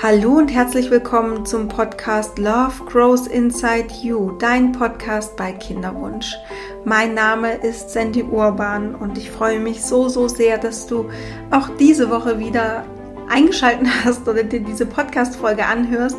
[0.00, 6.36] Hallo und herzlich willkommen zum Podcast Love Grows Inside You, dein Podcast bei Kinderwunsch.
[6.84, 11.10] Mein Name ist Sandy Urban und ich freue mich so, so sehr, dass du
[11.50, 12.84] auch diese Woche wieder
[13.28, 16.18] eingeschaltet hast oder dir diese Podcast-Folge anhörst.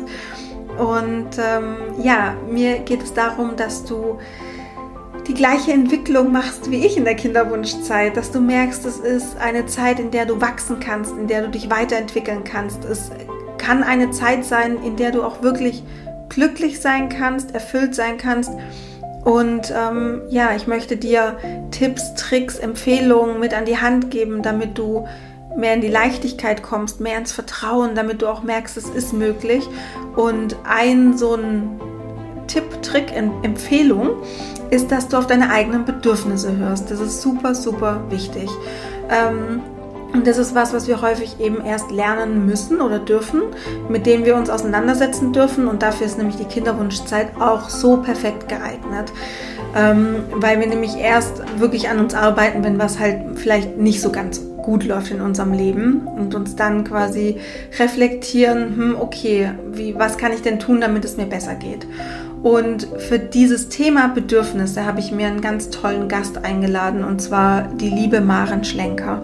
[0.76, 4.18] Und ähm, ja, mir geht es darum, dass du
[5.26, 9.64] die gleiche Entwicklung machst wie ich in der Kinderwunschzeit, dass du merkst, es ist eine
[9.64, 12.84] Zeit, in der du wachsen kannst, in der du dich weiterentwickeln kannst.
[12.84, 13.10] Es
[13.60, 15.84] kann eine Zeit sein, in der du auch wirklich
[16.28, 18.50] glücklich sein kannst, erfüllt sein kannst.
[19.24, 21.36] Und ähm, ja, ich möchte dir
[21.70, 25.06] Tipps, Tricks, Empfehlungen mit an die Hand geben, damit du
[25.56, 29.68] mehr in die Leichtigkeit kommst, mehr ins Vertrauen, damit du auch merkst, es ist möglich.
[30.16, 31.78] Und ein so ein
[32.46, 34.22] Tipp, Trick, Empfehlung
[34.70, 36.90] ist, dass du auf deine eigenen Bedürfnisse hörst.
[36.90, 38.48] Das ist super, super wichtig.
[39.10, 39.60] Ähm,
[40.12, 43.42] und das ist was, was wir häufig eben erst lernen müssen oder dürfen,
[43.88, 45.68] mit dem wir uns auseinandersetzen dürfen.
[45.68, 49.12] Und dafür ist nämlich die Kinderwunschzeit auch so perfekt geeignet.
[49.76, 54.10] Ähm, weil wir nämlich erst wirklich an uns arbeiten, wenn was halt vielleicht nicht so
[54.10, 57.36] ganz gut läuft in unserem Leben und uns dann quasi
[57.78, 61.86] reflektieren, hm, okay, wie, was kann ich denn tun, damit es mir besser geht?
[62.42, 67.62] Und für dieses Thema Bedürfnisse habe ich mir einen ganz tollen Gast eingeladen und zwar
[67.62, 69.22] die liebe Maren Schlenker.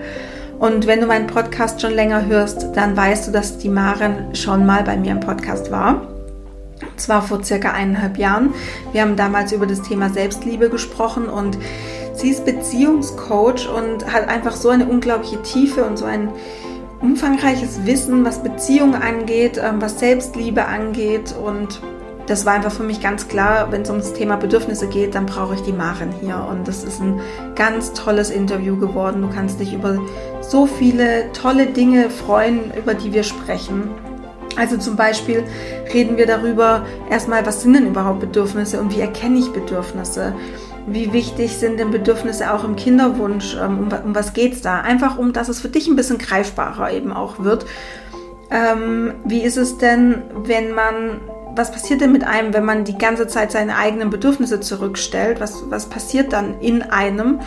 [0.58, 4.64] Und wenn du meinen Podcast schon länger hörst, dann weißt du, dass die Maren schon
[4.64, 6.08] mal bei mir im Podcast war.
[6.80, 8.54] Und zwar vor circa eineinhalb Jahren.
[8.92, 11.58] Wir haben damals über das Thema Selbstliebe gesprochen und
[12.14, 16.30] sie ist Beziehungscoach und hat einfach so eine unglaubliche Tiefe und so ein
[17.00, 21.80] umfangreiches Wissen, was Beziehungen angeht, ähm, was Selbstliebe angeht und
[22.26, 25.54] das war einfach für mich ganz klar, wenn es ums Thema Bedürfnisse geht, dann brauche
[25.54, 26.44] ich die Maren hier.
[26.50, 27.20] Und das ist ein
[27.54, 29.22] ganz tolles Interview geworden.
[29.22, 29.98] Du kannst dich über
[30.40, 33.90] so viele tolle Dinge freuen, über die wir sprechen.
[34.56, 35.44] Also zum Beispiel
[35.92, 40.34] reden wir darüber, erstmal, was sind denn überhaupt Bedürfnisse und wie erkenne ich Bedürfnisse?
[40.86, 43.56] Wie wichtig sind denn Bedürfnisse auch im Kinderwunsch?
[43.60, 44.80] Ähm, um, um was geht es da?
[44.80, 47.66] Einfach um, dass es für dich ein bisschen greifbarer eben auch wird.
[48.50, 51.20] Ähm, wie ist es denn, wenn man
[51.56, 55.40] was passiert denn mit einem, wenn man die ganze Zeit seine eigenen Bedürfnisse zurückstellt?
[55.40, 57.40] Was, was passiert dann in einem?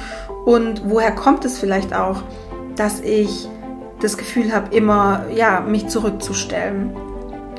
[0.45, 2.23] Und woher kommt es vielleicht auch,
[2.75, 3.47] dass ich
[4.01, 6.95] das Gefühl habe, immer ja, mich zurückzustellen?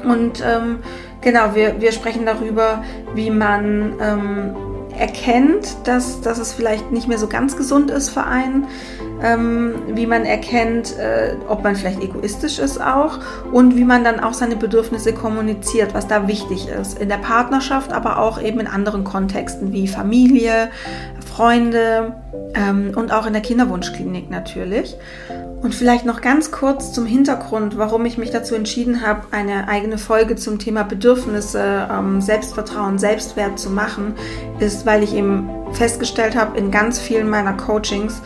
[0.04, 0.80] Und ähm,
[1.20, 2.82] genau, wir, wir sprechen darüber,
[3.14, 4.56] wie man ähm,
[5.00, 8.66] erkennt, dass, dass es vielleicht nicht mehr so ganz gesund ist für einen,
[9.22, 13.18] ähm, wie man erkennt, äh, ob man vielleicht egoistisch ist auch
[13.50, 16.98] und wie man dann auch seine Bedürfnisse kommuniziert, was da wichtig ist.
[16.98, 20.70] In der Partnerschaft, aber auch eben in anderen Kontexten wie Familie,
[21.26, 22.14] Freunde
[22.54, 24.96] ähm, und auch in der Kinderwunschklinik natürlich.
[25.62, 29.98] Und vielleicht noch ganz kurz zum Hintergrund, warum ich mich dazu entschieden habe, eine eigene
[29.98, 34.14] Folge zum Thema Bedürfnisse, ähm, Selbstvertrauen, Selbstwert zu machen,
[34.58, 38.22] ist, weil ich eben festgestellt habe in ganz vielen meiner Coachings,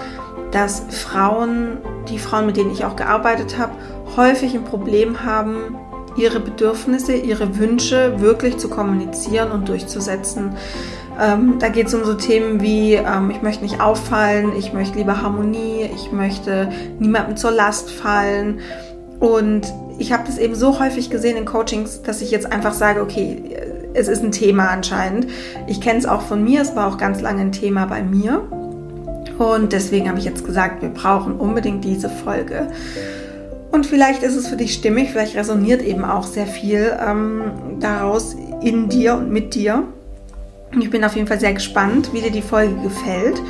[0.52, 1.78] dass Frauen,
[2.08, 3.72] die Frauen, mit denen ich auch gearbeitet habe,
[4.16, 5.76] häufig ein Problem haben,
[6.16, 10.56] ihre Bedürfnisse, ihre Wünsche wirklich zu kommunizieren und durchzusetzen.
[11.20, 14.98] Ähm, da geht es um so Themen wie, ähm, ich möchte nicht auffallen, ich möchte
[14.98, 18.60] lieber Harmonie, ich möchte niemandem zur Last fallen.
[19.20, 23.00] Und ich habe das eben so häufig gesehen in Coachings, dass ich jetzt einfach sage,
[23.00, 23.56] okay,
[23.94, 25.28] es ist ein Thema anscheinend.
[25.68, 28.42] Ich kenne es auch von mir, es war auch ganz lange ein Thema bei mir.
[29.38, 32.68] Und deswegen habe ich jetzt gesagt, wir brauchen unbedingt diese Folge.
[33.72, 37.42] Und vielleicht ist es für dich stimmig, vielleicht resoniert eben auch sehr viel ähm,
[37.80, 39.84] daraus in dir und mit dir.
[40.80, 43.40] Ich bin auf jeden Fall sehr gespannt, wie dir die Folge gefällt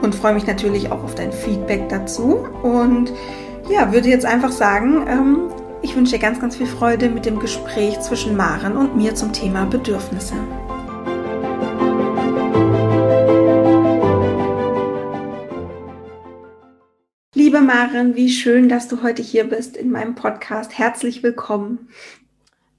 [0.00, 2.46] und freue mich natürlich auch auf dein Feedback dazu.
[2.62, 3.12] Und
[3.68, 5.38] ja, würde jetzt einfach sagen, ähm,
[5.82, 9.32] ich wünsche dir ganz, ganz viel Freude mit dem Gespräch zwischen Maren und mir zum
[9.32, 10.34] Thema Bedürfnisse.
[17.34, 20.78] Liebe Maren, wie schön, dass du heute hier bist in meinem Podcast.
[20.78, 21.88] Herzlich willkommen.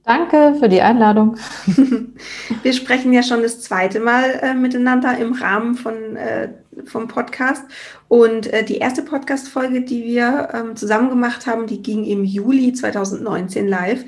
[0.06, 1.38] Danke für die Einladung.
[2.64, 6.50] Wir sprechen ja schon das zweite Mal äh, miteinander im Rahmen von, äh,
[6.84, 7.64] vom Podcast.
[8.10, 12.74] Und äh, die erste Podcast-Folge, die wir ähm, zusammen gemacht haben, die ging im Juli
[12.74, 14.04] 2019 live,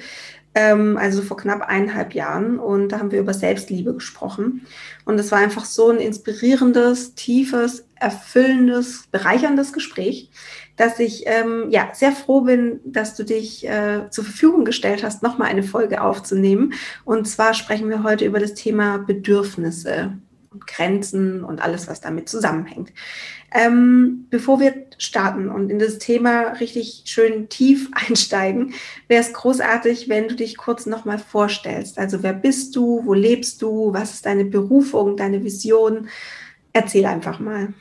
[0.54, 2.60] ähm, also vor knapp eineinhalb Jahren.
[2.60, 4.68] Und da haben wir über Selbstliebe gesprochen.
[5.06, 10.30] Und es war einfach so ein inspirierendes, tiefes, erfüllendes, bereicherndes Gespräch
[10.76, 15.24] dass ich ähm, ja sehr froh bin, dass du dich äh, zur Verfügung gestellt hast,
[15.24, 16.74] nochmal eine Folge aufzunehmen.
[17.06, 20.14] Und zwar sprechen wir heute über das Thema Bedürfnisse.
[20.52, 22.94] und Grenzen und alles, was damit zusammenhängt.
[23.52, 28.74] Ähm, bevor wir starten und in das Thema richtig schön tief einsteigen,
[29.08, 31.98] wäre es großartig, wenn du dich kurz nochmal vorstellst.
[31.98, 36.10] Also wer bist du, wo lebst du, was ist deine Berufung, deine Vision?
[36.74, 37.74] Erzähl einfach mal.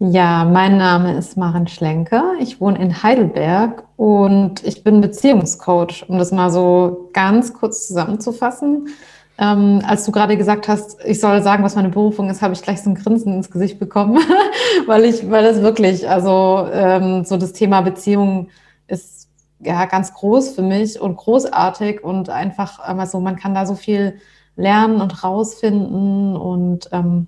[0.00, 2.34] Ja, mein Name ist Maren Schlenker.
[2.38, 8.90] Ich wohne in Heidelberg und ich bin Beziehungscoach, um das mal so ganz kurz zusammenzufassen.
[9.38, 12.62] Ähm, als du gerade gesagt hast, ich soll sagen, was meine Berufung ist, habe ich
[12.62, 14.20] gleich so ein Grinsen ins Gesicht bekommen,
[14.86, 18.50] weil ich, weil das wirklich, also ähm, so das Thema Beziehung
[18.86, 19.28] ist
[19.58, 24.20] ja ganz groß für mich und großartig und einfach, also man kann da so viel
[24.54, 27.26] lernen und rausfinden und ähm,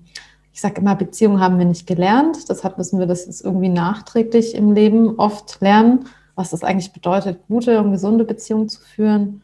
[0.53, 2.49] ich sage immer, Beziehungen haben wir nicht gelernt.
[2.49, 6.05] Deshalb müssen wir das jetzt irgendwie nachträglich im Leben oft lernen,
[6.35, 9.41] was das eigentlich bedeutet, gute und gesunde Beziehungen zu führen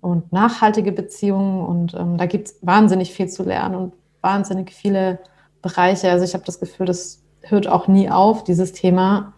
[0.00, 1.64] und nachhaltige Beziehungen.
[1.64, 3.92] Und ähm, da gibt es wahnsinnig viel zu lernen und
[4.22, 5.18] wahnsinnig viele
[5.62, 6.10] Bereiche.
[6.10, 9.34] Also ich habe das Gefühl, das hört auch nie auf, dieses Thema.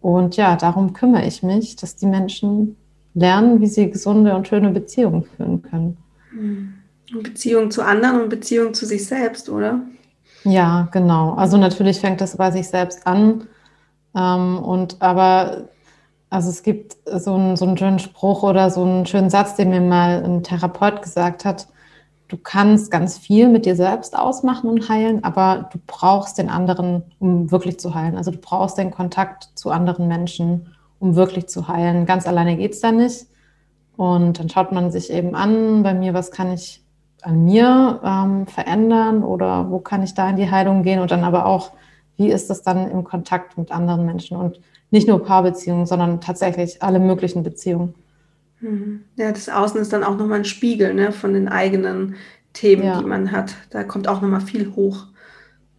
[0.00, 2.76] Und ja, darum kümmere ich mich, dass die Menschen
[3.14, 5.96] lernen, wie sie gesunde und schöne Beziehungen führen können.
[7.22, 9.82] Beziehung zu anderen und Beziehung zu sich selbst, oder?
[10.44, 11.34] Ja, genau.
[11.34, 13.46] Also natürlich fängt das bei sich selbst an.
[14.14, 15.68] Ähm, und aber,
[16.30, 19.70] also es gibt so einen, so einen schönen Spruch oder so einen schönen Satz, den
[19.70, 21.68] mir mal ein Therapeut gesagt hat.
[22.28, 27.02] Du kannst ganz viel mit dir selbst ausmachen und heilen, aber du brauchst den anderen,
[27.18, 28.16] um wirklich zu heilen.
[28.16, 32.06] Also du brauchst den Kontakt zu anderen Menschen, um wirklich zu heilen.
[32.06, 33.26] Ganz alleine geht es da nicht.
[33.98, 36.81] Und dann schaut man sich eben an, bei mir, was kann ich
[37.22, 41.24] an mir ähm, verändern oder wo kann ich da in die Heilung gehen und dann
[41.24, 41.70] aber auch,
[42.16, 44.60] wie ist das dann im Kontakt mit anderen Menschen und
[44.90, 47.94] nicht nur Paarbeziehungen, sondern tatsächlich alle möglichen Beziehungen.
[48.60, 49.04] Mhm.
[49.16, 52.16] Ja, das Außen ist dann auch nochmal ein Spiegel ne, von den eigenen
[52.52, 52.98] Themen, ja.
[52.98, 53.54] die man hat.
[53.70, 55.06] Da kommt auch nochmal viel hoch.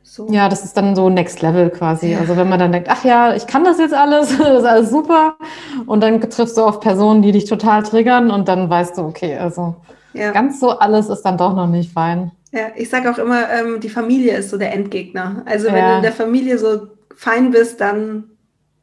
[0.01, 0.27] So.
[0.29, 2.11] Ja, das ist dann so Next Level quasi.
[2.11, 2.19] Ja.
[2.19, 4.89] Also wenn man dann denkt, ach ja, ich kann das jetzt alles, das ist alles
[4.89, 5.37] super.
[5.85, 9.37] Und dann triffst du auf Personen, die dich total triggern und dann weißt du, okay,
[9.37, 9.75] also
[10.13, 10.31] ja.
[10.31, 12.31] Ganz so alles ist dann doch noch nicht fein.
[12.51, 15.41] Ja, ich sage auch immer, ähm, die Familie ist so der Endgegner.
[15.45, 18.25] Also wenn du in der Familie so fein bist, dann,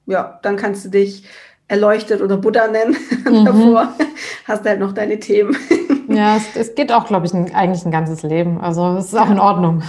[0.07, 1.25] ja, dann kannst du dich
[1.69, 2.97] erleuchtet oder Buddha nennen.
[3.31, 3.45] Mhm.
[3.45, 3.93] Davor
[4.49, 5.57] hast du halt noch deine Themen.
[6.09, 8.61] Ja, es, es geht auch, glaube ich, ein, eigentlich ein ganzes Leben.
[8.61, 9.85] Also es ist auch in Ordnung.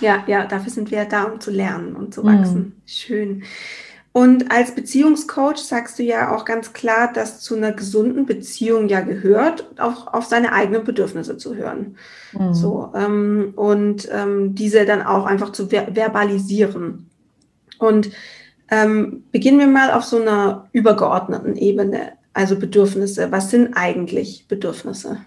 [0.00, 2.60] Ja, ja, dafür sind wir da, um zu lernen und zu wachsen.
[2.60, 2.72] Mhm.
[2.84, 3.42] Schön.
[4.16, 9.02] Und als Beziehungscoach sagst du ja auch ganz klar, dass zu einer gesunden Beziehung ja
[9.02, 11.98] gehört, auch auf seine eigenen Bedürfnisse zu hören.
[12.32, 12.54] Mhm.
[12.54, 17.10] So, ähm, und ähm, diese dann auch einfach zu ver verbalisieren.
[17.78, 18.08] Und
[18.70, 23.30] ähm, beginnen wir mal auf so einer übergeordneten Ebene, also Bedürfnisse.
[23.32, 25.18] Was sind eigentlich Bedürfnisse?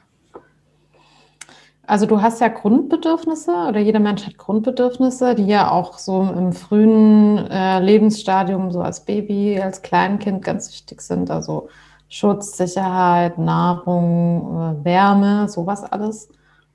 [1.89, 6.53] Also du hast ja Grundbedürfnisse oder jeder Mensch hat Grundbedürfnisse, die ja auch so im
[6.53, 11.31] frühen äh, Lebensstadium, so als Baby, als Kleinkind ganz wichtig sind.
[11.31, 11.69] Also
[12.07, 16.29] Schutz, Sicherheit, Nahrung, äh, Wärme, sowas alles.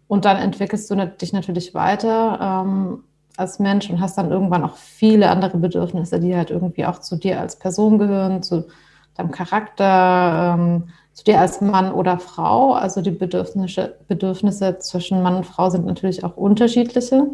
[0.09, 3.05] Und dann entwickelst du dich natürlich weiter ähm,
[3.37, 7.15] als Mensch und hast dann irgendwann auch viele andere Bedürfnisse, die halt irgendwie auch zu
[7.15, 8.67] dir als Person gehören, zu
[9.15, 10.57] deinem Charakter.
[10.59, 12.75] Ähm, zu dir als Mann oder Frau.
[12.75, 17.27] Also die Bedürfnisse, Bedürfnisse zwischen Mann und Frau sind natürlich auch unterschiedliche.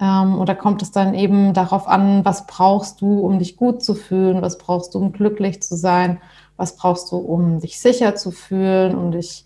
[0.00, 3.84] Ähm, und da kommt es dann eben darauf an, was brauchst du, um dich gut
[3.84, 6.20] zu fühlen, was brauchst du, um glücklich zu sein,
[6.56, 9.44] was brauchst du, um dich sicher zu fühlen, um dich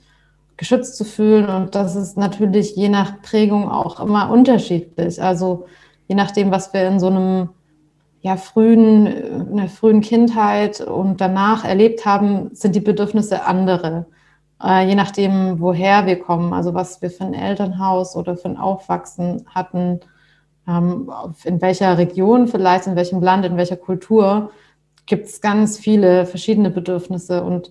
[0.57, 1.49] geschützt zu fühlen.
[1.49, 5.21] Und das ist natürlich je nach Prägung auch immer unterschiedlich.
[5.21, 5.67] Also
[6.07, 7.49] je nachdem, was wir in so einem
[8.21, 14.07] ja, frühen, in der frühen Kindheit und danach erlebt haben, sind die Bedürfnisse andere.
[14.63, 18.57] Äh, je nachdem, woher wir kommen, also was wir für ein Elternhaus oder für ein
[18.57, 20.01] Aufwachsen hatten,
[20.67, 21.11] ähm,
[21.45, 24.51] in welcher Region vielleicht, in welchem Land, in welcher Kultur,
[25.07, 27.71] gibt es ganz viele verschiedene Bedürfnisse und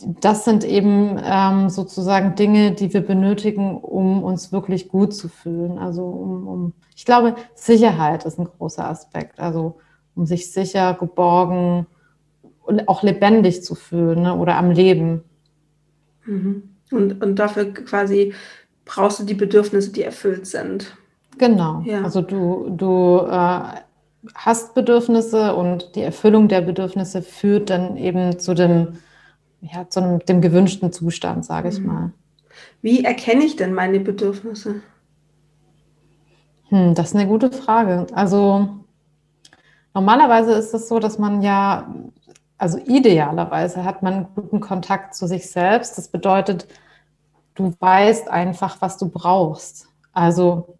[0.00, 5.78] das sind eben ähm, sozusagen Dinge, die wir benötigen, um uns wirklich gut zu fühlen.
[5.78, 9.40] Also um, um, ich glaube, Sicherheit ist ein großer Aspekt.
[9.40, 9.78] Also
[10.14, 11.86] um sich sicher, geborgen
[12.62, 14.36] und auch lebendig zu fühlen ne?
[14.36, 15.24] oder am Leben.
[16.26, 16.74] Mhm.
[16.90, 18.34] Und, und dafür quasi
[18.84, 20.96] brauchst du die Bedürfnisse, die erfüllt sind.
[21.38, 21.82] Genau.
[21.84, 22.02] Ja.
[22.02, 23.60] Also du, du äh,
[24.34, 28.94] hast Bedürfnisse und die Erfüllung der Bedürfnisse führt dann eben zu dem
[29.60, 31.86] ja, zu einem, dem gewünschten Zustand, sage ich mhm.
[31.86, 32.12] mal.
[32.82, 34.82] Wie erkenne ich denn meine Bedürfnisse?
[36.68, 38.06] Hm, das ist eine gute Frage.
[38.12, 38.68] Also
[39.94, 41.94] normalerweise ist es so, dass man ja,
[42.56, 45.96] also idealerweise hat man einen guten Kontakt zu sich selbst.
[45.98, 46.66] Das bedeutet,
[47.54, 49.88] du weißt einfach, was du brauchst.
[50.12, 50.78] Also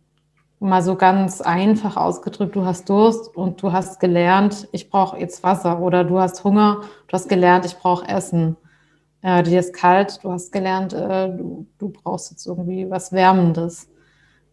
[0.60, 5.42] mal so ganz einfach ausgedrückt, du hast Durst und du hast gelernt, ich brauche jetzt
[5.44, 8.56] Wasser oder du hast Hunger, du hast gelernt, ich brauche Essen.
[9.22, 13.88] Äh, dir ist kalt, du hast gelernt, äh, du, du, brauchst jetzt irgendwie was Wärmendes.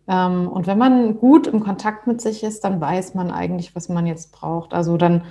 [0.07, 3.89] Ähm, und wenn man gut im Kontakt mit sich ist, dann weiß man eigentlich, was
[3.89, 4.73] man jetzt braucht.
[4.73, 5.23] Also dann,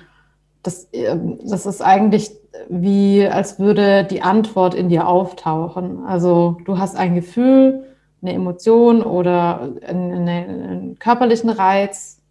[0.62, 2.30] das, äh, das ist eigentlich
[2.68, 6.04] wie, als würde die Antwort in dir auftauchen.
[6.06, 7.84] Also du hast ein Gefühl,
[8.22, 12.22] eine Emotion oder einen, einen körperlichen Reiz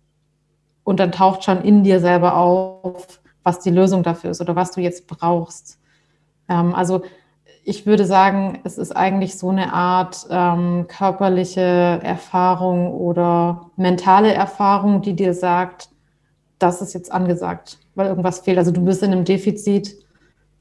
[0.84, 4.72] und dann taucht schon in dir selber auf, was die Lösung dafür ist oder was
[4.72, 5.80] du jetzt brauchst.
[6.50, 7.04] Ähm, also
[7.66, 15.02] ich würde sagen, es ist eigentlich so eine Art ähm, körperliche Erfahrung oder mentale Erfahrung,
[15.02, 15.90] die dir sagt,
[16.60, 18.58] das ist jetzt angesagt, weil irgendwas fehlt.
[18.58, 19.96] Also du bist in einem Defizit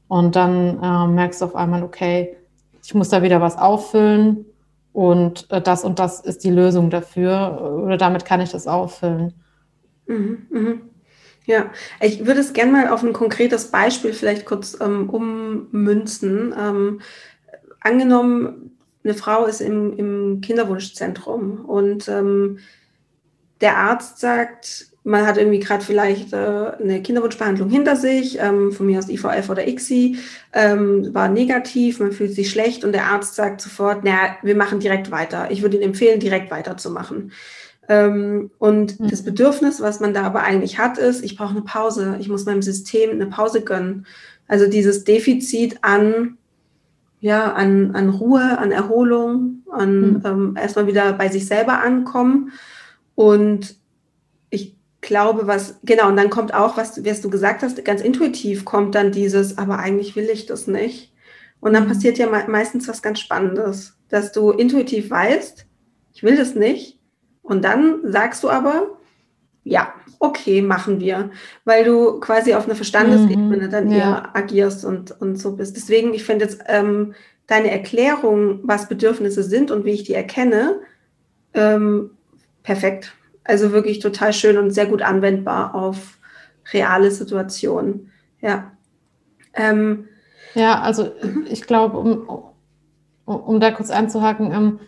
[0.07, 2.37] und dann äh, merkst du auf einmal, okay,
[2.83, 4.45] ich muss da wieder was auffüllen
[4.93, 9.33] und äh, das und das ist die Lösung dafür oder damit kann ich das auffüllen.
[10.07, 10.75] Mhm, mh.
[11.45, 16.53] Ja, ich würde es gerne mal auf ein konkretes Beispiel vielleicht kurz ähm, ummünzen.
[16.57, 17.01] Ähm,
[17.81, 22.59] angenommen, eine Frau ist im, im Kinderwunschzentrum und ähm,
[23.59, 28.85] der Arzt sagt, man hat irgendwie gerade vielleicht äh, eine Kinderwunschbehandlung hinter sich, ähm, von
[28.85, 30.17] mir aus IVF oder ICSI,
[30.53, 34.79] ähm, war negativ, man fühlt sich schlecht und der Arzt sagt sofort, naja, wir machen
[34.79, 35.51] direkt weiter.
[35.51, 37.33] Ich würde Ihnen empfehlen, direkt weiterzumachen.
[37.89, 39.09] Ähm, und mhm.
[39.09, 42.15] das Bedürfnis, was man da aber eigentlich hat, ist, ich brauche eine Pause.
[42.19, 44.05] Ich muss meinem System eine Pause gönnen.
[44.47, 46.37] Also dieses Defizit an,
[47.19, 50.21] ja, an, an Ruhe, an Erholung, an mhm.
[50.25, 52.51] ähm, erstmal wieder bei sich selber ankommen.
[53.15, 53.75] Und
[54.49, 58.63] ich glaube, was, genau, und dann kommt auch, was, was du gesagt hast, ganz intuitiv
[58.65, 61.11] kommt dann dieses, aber eigentlich will ich das nicht.
[61.59, 61.89] Und dann mhm.
[61.89, 65.65] passiert ja meistens was ganz Spannendes, dass du intuitiv weißt,
[66.13, 66.99] ich will das nicht
[67.43, 68.87] und dann sagst du aber,
[69.63, 71.31] ja, okay, machen wir,
[71.65, 73.97] weil du quasi auf einer Verstandesebene mhm, dann ja.
[73.97, 75.75] eher agierst und, und so bist.
[75.75, 77.13] Deswegen, ich finde jetzt ähm,
[77.47, 80.79] deine Erklärung, was Bedürfnisse sind und wie ich die erkenne,
[81.53, 82.11] ähm,
[82.63, 83.13] perfekt.
[83.43, 86.17] Also wirklich total schön und sehr gut anwendbar auf
[86.71, 88.11] reale Situationen.
[88.41, 88.71] Ja.
[89.53, 90.07] Ähm,
[90.55, 91.45] ja, also mhm.
[91.49, 92.43] ich glaube, um,
[93.25, 94.79] um, da kurz einzuhaken, ähm,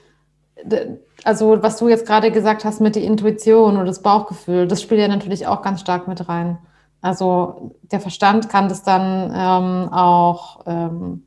[1.24, 5.02] also was du jetzt gerade gesagt hast mit der Intuition und das Bauchgefühl, das spielt
[5.02, 6.58] ja natürlich auch ganz stark mit rein.
[7.02, 11.24] Also der Verstand kann das dann ähm, auch, ähm,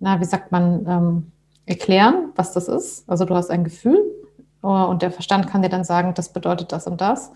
[0.00, 1.32] na, wie sagt man, ähm,
[1.66, 3.08] erklären, was das ist.
[3.08, 3.98] Also du hast ein Gefühl
[4.62, 7.32] äh, und der Verstand kann dir dann sagen, das bedeutet das und das.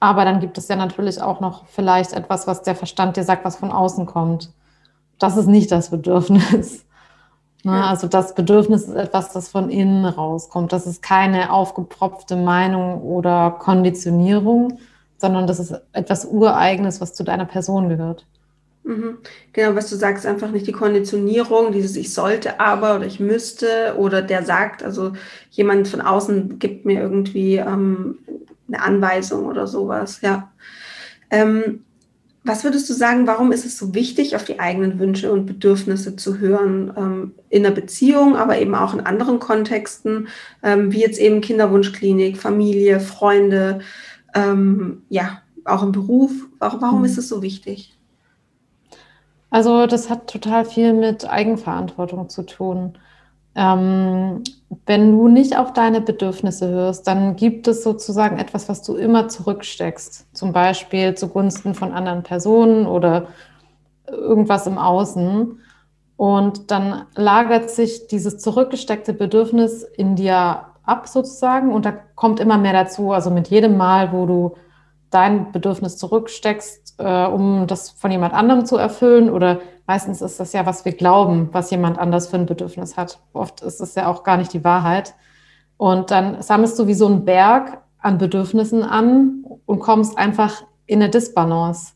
[0.00, 3.44] Aber dann gibt es ja natürlich auch noch vielleicht etwas, was der Verstand dir sagt,
[3.44, 4.52] was von außen kommt.
[5.18, 6.84] Das ist nicht das Bedürfnis.
[7.64, 7.72] Ne?
[7.72, 7.90] Ja.
[7.90, 10.72] Also das Bedürfnis ist etwas, das von innen rauskommt.
[10.72, 14.78] Das ist keine aufgepropfte Meinung oder Konditionierung,
[15.18, 18.24] sondern das ist etwas Ureigenes, was zu deiner Person gehört.
[18.84, 19.18] Mhm.
[19.52, 23.94] Genau, was du sagst, einfach nicht die Konditionierung, dieses ich sollte aber oder ich müsste
[23.98, 25.12] oder der sagt, also
[25.50, 28.18] jemand von außen gibt mir irgendwie ähm,
[28.66, 30.50] eine Anweisung oder sowas, ja.
[31.30, 31.84] Ähm,
[32.44, 36.16] was würdest du sagen, warum ist es so wichtig, auf die eigenen Wünsche und Bedürfnisse
[36.16, 40.28] zu hören, ähm, in der Beziehung, aber eben auch in anderen Kontexten,
[40.62, 43.80] ähm, wie jetzt eben Kinderwunschklinik, Familie, Freunde,
[44.34, 46.32] ähm, ja, auch im Beruf?
[46.58, 47.04] Warum, warum mhm.
[47.06, 47.94] ist es so wichtig?
[49.50, 52.98] Also das hat total viel mit Eigenverantwortung zu tun.
[53.58, 54.44] Ähm,
[54.86, 59.26] wenn du nicht auf deine Bedürfnisse hörst, dann gibt es sozusagen etwas, was du immer
[59.26, 60.28] zurücksteckst.
[60.32, 63.26] Zum Beispiel zugunsten von anderen Personen oder
[64.06, 65.58] irgendwas im Außen.
[66.16, 72.58] Und dann lagert sich dieses zurückgesteckte Bedürfnis in dir ab sozusagen und da kommt immer
[72.58, 73.12] mehr dazu.
[73.12, 74.54] Also mit jedem Mal, wo du
[75.10, 80.52] dein Bedürfnis zurücksteckst, äh, um das von jemand anderem zu erfüllen oder meistens ist das
[80.52, 83.20] ja, was wir glauben, was jemand anders für ein Bedürfnis hat.
[83.32, 85.14] Oft ist es ja auch gar nicht die Wahrheit.
[85.76, 91.00] Und dann sammelst du wie so einen Berg an Bedürfnissen an und kommst einfach in
[91.00, 91.94] eine Disbalance.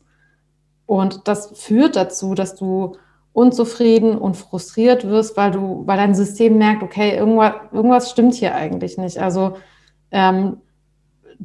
[0.85, 2.95] Und das führt dazu, dass du
[3.33, 8.55] unzufrieden und frustriert wirst, weil du, weil dein System merkt, okay, irgendwas, irgendwas stimmt hier
[8.55, 9.17] eigentlich nicht.
[9.17, 9.57] Also
[10.11, 10.57] ähm,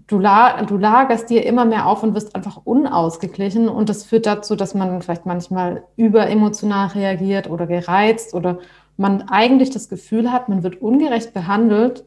[0.07, 3.69] du, la du lagerst dir immer mehr auf und wirst einfach unausgeglichen.
[3.69, 8.59] Und das führt dazu, dass man vielleicht manchmal überemotional reagiert oder gereizt oder
[8.97, 12.05] man eigentlich das Gefühl hat, man wird ungerecht behandelt,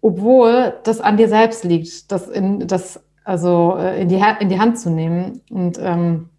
[0.00, 4.60] obwohl das an dir selbst liegt, das in, das also äh, in die, in die
[4.60, 5.42] Hand zu nehmen.
[5.50, 6.30] Und ähm,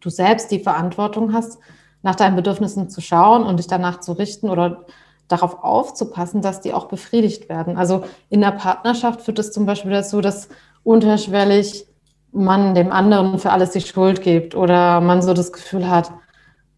[0.00, 1.58] du selbst die Verantwortung hast,
[2.02, 4.84] nach deinen Bedürfnissen zu schauen und dich danach zu richten oder
[5.28, 7.76] darauf aufzupassen, dass die auch befriedigt werden.
[7.76, 10.48] Also in der Partnerschaft führt es zum Beispiel dazu, dass
[10.84, 11.86] unterschwellig
[12.32, 16.12] man dem anderen für alles die Schuld gibt oder man so das Gefühl hat,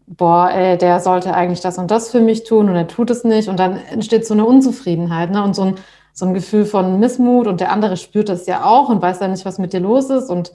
[0.07, 3.23] boah, ey, der sollte eigentlich das und das für mich tun und er tut es
[3.23, 3.49] nicht.
[3.49, 5.43] Und dann entsteht so eine Unzufriedenheit ne?
[5.43, 5.75] und so ein,
[6.13, 9.31] so ein Gefühl von Missmut und der andere spürt das ja auch und weiß dann
[9.31, 10.51] nicht, was mit dir los ist und,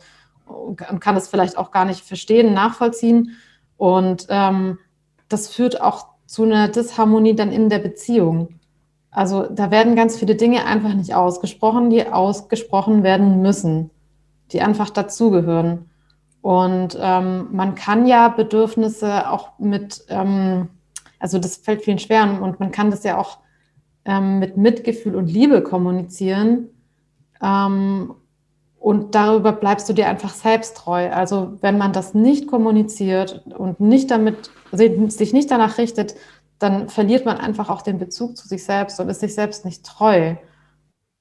[0.47, 3.37] und kann es vielleicht auch gar nicht verstehen, nachvollziehen.
[3.77, 4.79] Und ähm,
[5.29, 8.49] das führt auch zu einer Disharmonie dann in der Beziehung.
[9.13, 13.91] Also da werden ganz viele Dinge einfach nicht ausgesprochen, die ausgesprochen werden müssen,
[14.51, 15.91] die einfach dazugehören.
[16.43, 20.71] Und ähm, man kann ja Bedürfnisse auch mit, ähm,
[21.21, 23.39] also das fällt vielen schwer und man kann das ja auch
[24.05, 26.71] ähm, mit Mitgefühl und Liebe kommunizieren.
[27.41, 28.13] Ähm,
[28.81, 31.11] und darüber bleibst du dir einfach selbst treu.
[31.13, 36.15] Also wenn man das nicht kommuniziert und nicht damit, sich nicht danach richtet,
[36.59, 39.85] dann verliert man einfach auch den Bezug zu sich selbst und ist sich selbst nicht
[39.85, 40.37] treu.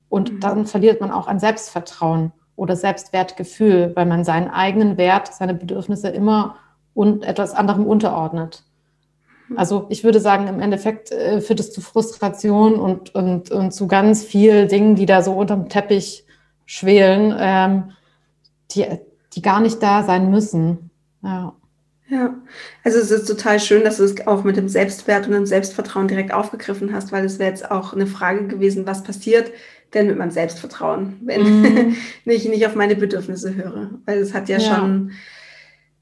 [0.10, 0.39] Und mhm.
[0.39, 6.10] dann verliert man auch an Selbstvertrauen oder Selbstwertgefühl, weil man seinen eigenen Wert, seine Bedürfnisse
[6.10, 6.57] immer
[6.93, 8.63] und etwas anderem unterordnet.
[9.50, 9.57] Mhm.
[9.57, 13.88] Also ich würde sagen, im Endeffekt äh, führt es zu Frustration und, und, und zu
[13.88, 16.25] ganz vielen Dingen, die da so unterm Teppich
[16.65, 17.91] schwelen, ähm,
[18.72, 18.86] die,
[19.33, 20.91] die gar nicht da sein müssen.
[21.24, 21.55] Ja.
[22.10, 22.36] Ja,
[22.83, 26.07] also es ist total schön, dass du es auch mit dem Selbstwert und dem Selbstvertrauen
[26.07, 29.51] direkt aufgegriffen hast, weil es wäre jetzt auch eine Frage gewesen, was passiert
[29.93, 31.95] denn mit meinem Selbstvertrauen, wenn mm.
[32.25, 33.91] ich nicht auf meine Bedürfnisse höre.
[34.05, 35.12] Weil es hat ja, ja, schon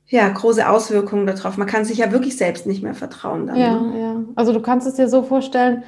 [0.08, 1.58] ja, große Auswirkungen darauf.
[1.58, 3.48] Man kann sich ja wirklich selbst nicht mehr vertrauen.
[3.48, 4.01] Dann, ja, ne?
[4.01, 4.24] ja.
[4.36, 5.84] Also du kannst es dir so vorstellen,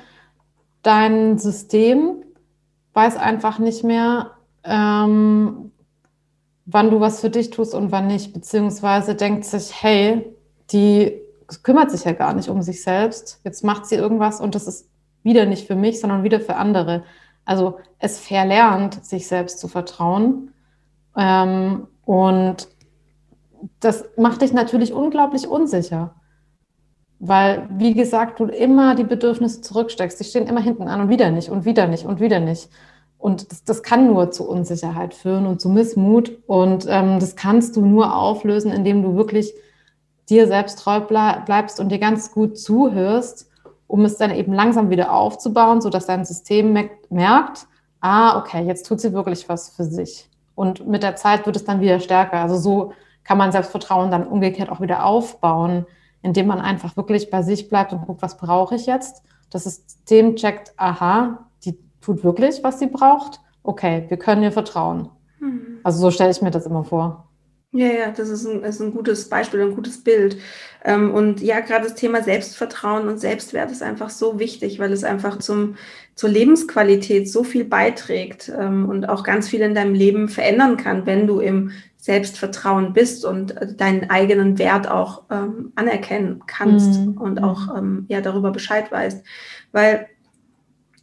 [0.82, 2.24] dein System
[2.94, 4.32] weiß einfach nicht mehr,
[4.64, 5.72] ähm,
[6.66, 10.34] wann du was für dich tust und wann nicht, beziehungsweise denkt sich, hey,
[10.72, 11.20] die
[11.62, 14.90] kümmert sich ja gar nicht um sich selbst, jetzt macht sie irgendwas und das ist
[15.24, 17.04] wieder nicht für mich, sondern wieder für andere.
[17.46, 20.54] Also es verlernt, sich selbst zu vertrauen.
[21.18, 22.68] Ähm, und
[23.80, 26.16] das macht dich natürlich unglaublich unsicher.
[27.20, 30.20] Weil, wie gesagt, du immer die Bedürfnisse zurücksteckst.
[30.20, 32.70] Die stehen immer hinten an und wieder nicht und wieder nicht und wieder nicht.
[33.24, 36.40] Und das, das kann nur zu Unsicherheit führen und zu Missmut.
[36.46, 39.54] Und ähm, das kannst du nur auflösen, indem du wirklich
[40.28, 43.50] dir selbst treu bleibst und dir ganz gut zuhörst,
[43.88, 46.78] um es dann eben langsam wieder aufzubauen, sodass dein System
[47.10, 47.68] merkt,
[48.02, 50.30] ah, okay, jetzt tut sie wirklich was für sich.
[50.54, 52.42] Und mit der Zeit wird es dann wieder stärker.
[52.42, 52.92] Also so
[53.24, 55.86] kann man Selbstvertrauen dann umgekehrt auch wieder aufbauen,
[56.24, 59.24] indem man einfach wirklich bei sich bleibt und guckt, was brauche ich jetzt.
[59.50, 61.46] Das System checkt, aha,
[62.04, 63.40] tut wirklich, was sie braucht.
[63.64, 65.10] Okay, wir können ihr vertrauen.
[65.40, 65.80] Mhm.
[65.84, 67.30] Also so stelle ich mir das immer vor.
[67.76, 70.38] Ja, ja, das ist ein, ist ein gutes Beispiel, ein gutes Bild.
[70.86, 75.04] Ähm, und ja, gerade das Thema Selbstvertrauen und Selbstwert ist einfach so wichtig, weil es
[75.04, 75.76] einfach zum,
[76.14, 81.08] zur Lebensqualität so viel beiträgt ähm, und auch ganz viel in deinem Leben verändern kann,
[81.08, 87.18] wenn du im Selbstvertrauen bist und äh, deinen eigenen Wert auch ähm, anerkennen kannst mhm.
[87.18, 89.26] und auch ähm, ja darüber Bescheid weißt.
[89.72, 90.10] Weil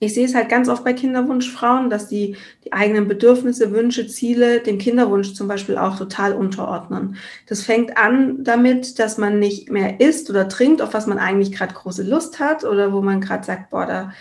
[0.02, 4.60] ich sehe es halt ganz oft bei Kinderwunschfrauen, dass die die eigenen Bedürfnisse, Wünsche, Ziele
[4.60, 7.16] dem Kinderwunsch zum Beispiel auch total unterordnen.
[7.46, 11.52] Das fängt an damit, dass man nicht mehr isst oder trinkt, auf was man eigentlich
[11.52, 14.12] gerade große Lust hat oder wo man gerade sagt, boah, da,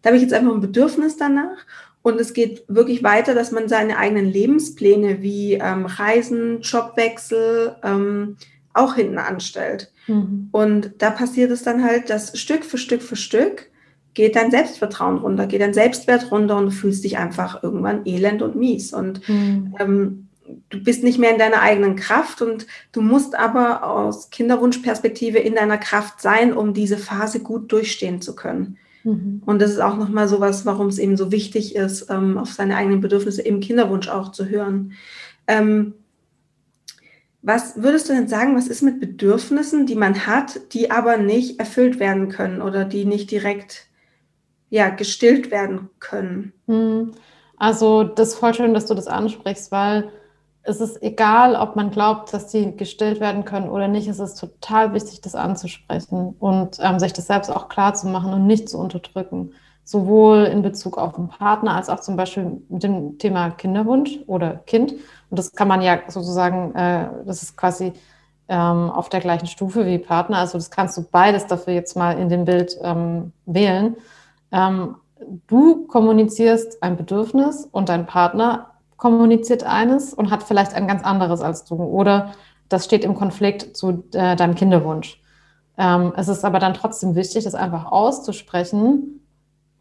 [0.00, 1.58] da habe ich jetzt einfach ein Bedürfnis danach.
[2.02, 8.36] Und es geht wirklich weiter, dass man seine eigenen Lebenspläne wie ähm, Reisen, Jobwechsel ähm,
[8.74, 9.90] auch hinten anstellt.
[10.06, 10.50] Mhm.
[10.52, 13.70] Und da passiert es dann halt, dass Stück für Stück für Stück
[14.16, 18.40] geht dein Selbstvertrauen runter, geht dein Selbstwert runter und du fühlst dich einfach irgendwann elend
[18.40, 18.94] und mies.
[18.94, 19.74] Und mhm.
[19.78, 20.28] ähm,
[20.70, 25.54] du bist nicht mehr in deiner eigenen Kraft und du musst aber aus Kinderwunschperspektive in
[25.54, 28.78] deiner Kraft sein, um diese Phase gut durchstehen zu können.
[29.04, 29.42] Mhm.
[29.44, 32.76] Und das ist auch nochmal sowas, warum es eben so wichtig ist, ähm, auf seine
[32.76, 34.94] eigenen Bedürfnisse im Kinderwunsch auch zu hören.
[35.46, 35.92] Ähm,
[37.42, 41.60] was würdest du denn sagen, was ist mit Bedürfnissen, die man hat, die aber nicht
[41.60, 43.85] erfüllt werden können oder die nicht direkt
[44.70, 46.52] ja, gestillt werden können.
[46.66, 47.12] Hm.
[47.56, 50.10] Also das ist voll schön, dass du das ansprichst, weil
[50.66, 54.08] es ist egal, ob man glaubt, dass sie gestillt werden können oder nicht.
[54.08, 58.32] Es ist total wichtig, das anzusprechen und ähm, sich das selbst auch klar zu machen
[58.32, 59.52] und nicht zu unterdrücken.
[59.84, 64.56] Sowohl in Bezug auf den Partner als auch zum Beispiel mit dem Thema Kinderwunsch oder
[64.66, 64.92] Kind.
[65.30, 67.92] Und das kann man ja sozusagen, äh, das ist quasi
[68.48, 70.38] ähm, auf der gleichen Stufe wie Partner.
[70.38, 73.96] Also das kannst du beides dafür jetzt mal in dem Bild ähm, wählen.
[74.52, 74.96] Ähm,
[75.46, 81.40] du kommunizierst ein Bedürfnis und dein Partner kommuniziert eines und hat vielleicht ein ganz anderes
[81.40, 81.76] als du.
[81.76, 82.32] Oder
[82.68, 85.20] das steht im Konflikt zu äh, deinem Kinderwunsch.
[85.78, 89.20] Ähm, es ist aber dann trotzdem wichtig, das einfach auszusprechen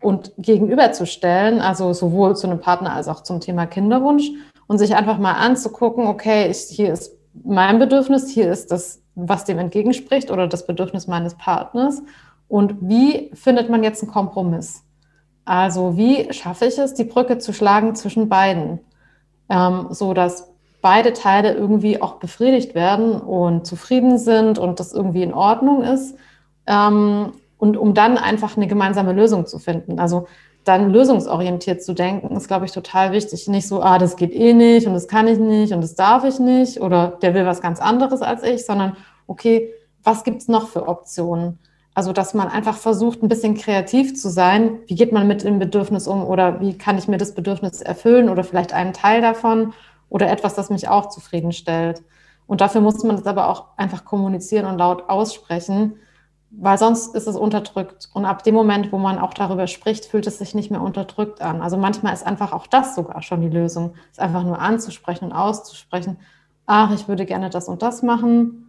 [0.02, 4.30] und gegenüberzustellen, also sowohl zu einem Partner als auch zum Thema Kinderwunsch
[4.68, 9.46] und sich einfach mal anzugucken, okay, ich, hier ist mein Bedürfnis, hier ist das, was
[9.46, 12.02] dem entgegenspricht oder das Bedürfnis meines Partners
[12.48, 14.84] und wie findet man jetzt einen Kompromiss?
[15.46, 18.80] Also wie schaffe ich es, die Brücke zu schlagen zwischen beiden,
[19.50, 25.24] ähm, so dass beide Teile irgendwie auch befriedigt werden und zufrieden sind und das irgendwie
[25.24, 26.16] in Ordnung ist.
[26.68, 30.00] Ähm, und um dann einfach eine gemeinsame Lösung zu finden.
[30.00, 30.28] Also
[30.64, 33.48] dann lösungsorientiert zu denken, ist, glaube ich, total wichtig.
[33.48, 36.24] Nicht so, ah, das geht eh nicht und das kann ich nicht und das darf
[36.24, 39.72] ich nicht oder der will was ganz anderes als ich, sondern okay,
[40.04, 41.60] was gibt es noch für Optionen?
[41.96, 44.80] Also, dass man einfach versucht, ein bisschen kreativ zu sein.
[44.86, 48.28] Wie geht man mit dem Bedürfnis um oder wie kann ich mir das Bedürfnis erfüllen
[48.28, 49.74] oder vielleicht einen Teil davon
[50.10, 52.04] oder etwas, das mich auch zufriedenstellt.
[52.48, 55.96] Und dafür muss man das aber auch einfach kommunizieren und laut aussprechen,
[56.52, 58.10] weil sonst ist es unterdrückt.
[58.14, 61.42] Und ab dem Moment, wo man auch darüber spricht, fühlt es sich nicht mehr unterdrückt
[61.42, 61.62] an.
[61.62, 65.34] Also manchmal ist einfach auch das sogar schon die Lösung, es einfach nur anzusprechen und
[65.34, 66.18] auszusprechen.
[66.66, 68.65] Ach, ich würde gerne das und das machen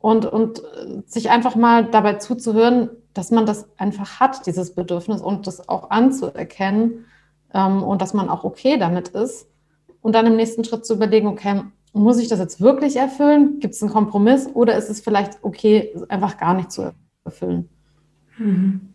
[0.00, 5.20] und, und äh, sich einfach mal dabei zuzuhören, dass man das einfach hat, dieses Bedürfnis
[5.20, 7.06] und das auch anzuerkennen
[7.52, 9.48] ähm, und dass man auch okay damit ist.
[10.00, 13.58] Und dann im nächsten Schritt zu überlegen, okay, muss ich das jetzt wirklich erfüllen?
[13.60, 17.68] Gibt es einen Kompromiss oder ist es vielleicht okay, einfach gar nicht zu erfüllen?
[18.38, 18.92] Mhm.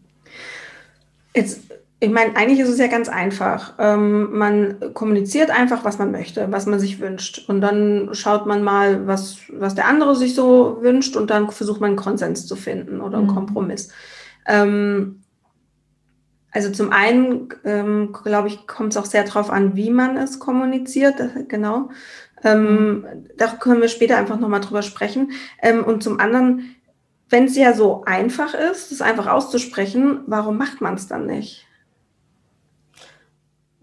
[1.35, 1.61] Jetzt
[2.03, 3.75] ich meine, eigentlich ist es ja ganz einfach.
[3.79, 7.47] Ähm, man kommuniziert einfach, was man möchte, was man sich wünscht.
[7.47, 11.79] Und dann schaut man mal, was, was der andere sich so wünscht und dann versucht
[11.79, 13.35] man einen Konsens zu finden oder einen mhm.
[13.35, 13.87] Kompromiss.
[14.45, 15.21] Ähm,
[16.51, 20.39] also zum einen, ähm, glaube ich, kommt es auch sehr darauf an, wie man es
[20.39, 21.15] kommuniziert.
[21.47, 21.89] Genau.
[22.43, 23.05] Ähm, mhm.
[23.37, 25.31] Da können wir später einfach nochmal drüber sprechen.
[25.61, 26.75] Ähm, und zum anderen,
[27.29, 31.65] wenn es ja so einfach ist, es einfach auszusprechen, warum macht man es dann nicht?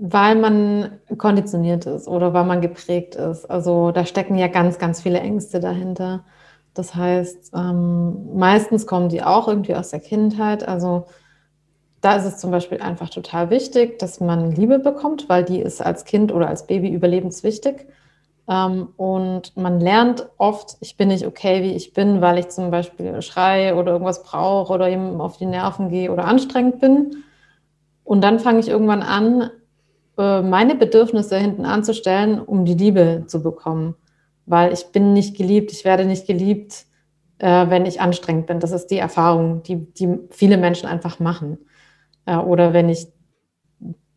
[0.02, 3.44] Weil man konditioniert ist oder weil man geprägt ist.
[3.50, 6.24] Also da stecken ja ganz, ganz viele Ängste dahinter.
[6.72, 10.66] Das heißt, ähm, meistens kommen die auch irgendwie aus der Kindheit.
[10.66, 11.06] Also
[12.00, 15.84] da ist es zum Beispiel einfach total wichtig, dass man Liebe bekommt, weil die ist
[15.84, 17.86] als Kind oder als Baby überlebenswichtig.
[18.48, 22.70] Ähm, und man lernt oft, ich bin nicht okay, wie ich bin, weil ich zum
[22.70, 27.24] Beispiel schreie oder irgendwas brauche oder ihm auf die Nerven gehe oder anstrengend bin.
[28.02, 29.50] Und dann fange ich irgendwann an,
[30.20, 33.94] meine Bedürfnisse hinten anzustellen, um die Liebe zu bekommen.
[34.46, 36.86] Weil ich bin nicht geliebt, ich werde nicht geliebt,
[37.38, 38.60] äh, wenn ich anstrengend bin.
[38.60, 41.58] Das ist die Erfahrung, die, die viele Menschen einfach machen.
[42.26, 43.08] Äh, oder wenn ich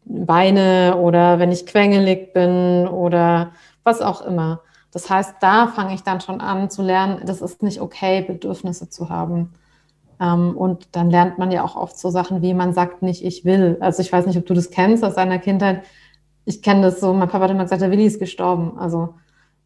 [0.05, 3.51] weine oder wenn ich quengelig bin oder
[3.83, 4.61] was auch immer.
[4.91, 8.89] Das heißt, da fange ich dann schon an zu lernen, das ist nicht okay, Bedürfnisse
[8.89, 9.53] zu haben.
[10.23, 13.43] Ähm, und dann lernt man ja auch oft so Sachen wie, man sagt nicht, ich
[13.43, 13.77] will.
[13.81, 15.83] Also ich weiß nicht, ob du das kennst aus deiner Kindheit.
[16.45, 18.77] Ich kenne das so, mein Papa hat immer gesagt, der Willi ist gestorben.
[18.77, 19.15] Also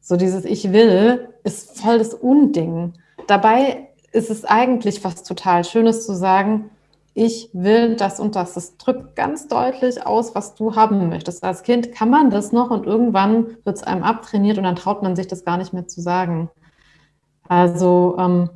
[0.02, 2.94] so dieses Ich will ist voll das Unding.
[3.28, 6.72] Dabei ist es eigentlich was total Schönes zu sagen,
[7.14, 8.54] ich will das und das.
[8.54, 11.44] Das drückt ganz deutlich aus, was du haben möchtest.
[11.44, 15.04] Als Kind kann man das noch und irgendwann wird es einem abtrainiert und dann traut
[15.04, 16.50] man sich das gar nicht mehr zu sagen.
[17.48, 18.50] Also ähm,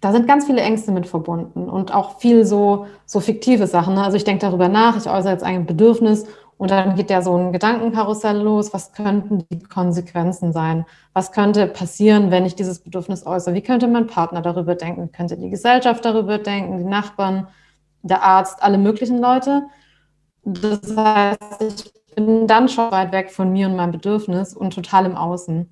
[0.00, 3.94] da sind ganz viele Ängste mit verbunden und auch viel so, so fiktive Sachen.
[3.94, 4.02] Ne?
[4.02, 7.36] Also ich denke darüber nach, ich äußere jetzt ein Bedürfnis und dann geht ja so
[7.36, 8.72] ein Gedankenkarussell los.
[8.72, 10.86] Was könnten die Konsequenzen sein?
[11.12, 13.54] Was könnte passieren, wenn ich dieses Bedürfnis äußere?
[13.54, 15.04] Wie könnte mein Partner darüber denken?
[15.04, 16.78] Wie könnte die Gesellschaft darüber denken?
[16.78, 17.48] Die Nachbarn,
[18.02, 19.64] der Arzt, alle möglichen Leute?
[20.44, 25.06] Das heißt, ich bin dann schon weit weg von mir und meinem Bedürfnis und total
[25.06, 25.68] im Außen.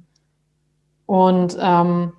[1.06, 2.12] Und ähm,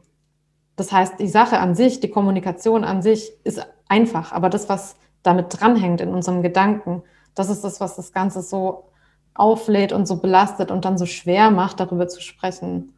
[0.79, 4.95] das heißt, die Sache an sich, die Kommunikation an sich ist einfach, aber das, was
[5.23, 7.03] damit dranhängt in unserem Gedanken,
[7.35, 8.85] das ist das, was das Ganze so
[9.33, 12.93] auflädt und so belastet und dann so schwer macht, darüber zu sprechen.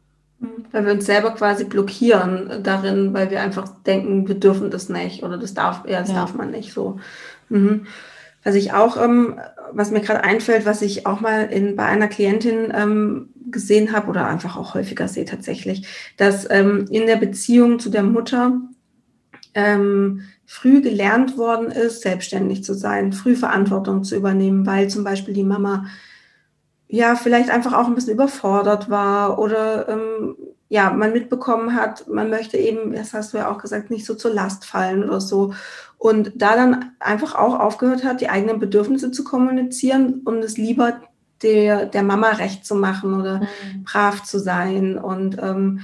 [0.72, 5.22] Weil wir uns selber quasi blockieren darin, weil wir einfach denken, wir dürfen das nicht
[5.22, 6.16] oder das darf, ja, das ja.
[6.16, 6.98] darf man nicht so.
[7.48, 7.86] Mhm.
[8.44, 9.40] Was ich auch, ähm,
[9.72, 14.08] was mir gerade einfällt, was ich auch mal in, bei einer Klientin ähm, gesehen habe
[14.08, 18.60] oder einfach auch häufiger sehe tatsächlich, dass ähm, in der Beziehung zu der Mutter
[19.54, 25.34] ähm, früh gelernt worden ist, selbstständig zu sein, früh Verantwortung zu übernehmen, weil zum Beispiel
[25.34, 25.86] die Mama
[26.88, 30.36] ja vielleicht einfach auch ein bisschen überfordert war oder ähm,
[30.72, 34.14] ja, man mitbekommen hat, man möchte eben, das hast du ja auch gesagt, nicht so
[34.14, 35.52] zur Last fallen oder so.
[35.98, 41.02] Und da dann einfach auch aufgehört hat, die eigenen Bedürfnisse zu kommunizieren und es lieber
[41.42, 43.84] der, der Mama recht zu machen oder mhm.
[43.84, 44.96] brav zu sein.
[44.96, 45.80] Und ähm,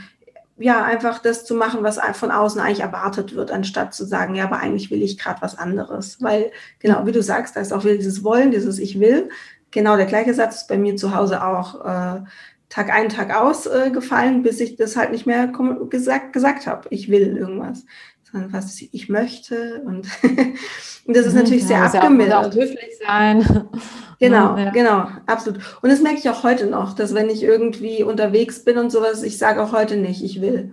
[0.56, 4.44] ja, einfach das zu machen, was von außen eigentlich erwartet wird, anstatt zu sagen, ja,
[4.44, 6.22] aber eigentlich will ich gerade was anderes.
[6.22, 9.28] Weil, genau, wie du sagst, da ist auch wieder dieses Wollen, dieses Ich will.
[9.70, 12.20] Genau der gleiche Satz ist bei mir zu Hause auch äh,
[12.68, 15.50] Tag ein, Tag aus äh, gefallen, bis ich das halt nicht mehr
[15.88, 16.88] gesagt, gesagt habe.
[16.90, 17.84] Ich will irgendwas.
[18.30, 19.82] Sondern was ich möchte.
[19.86, 22.30] Und, und das ist mhm, natürlich ja, sehr abgemildert.
[22.30, 23.68] Ja auch, auch höflich sein.
[24.20, 24.70] Genau, ja.
[24.70, 25.60] genau, absolut.
[25.80, 29.22] Und das merke ich auch heute noch, dass wenn ich irgendwie unterwegs bin und sowas,
[29.22, 30.72] ich sage auch heute nicht, ich will.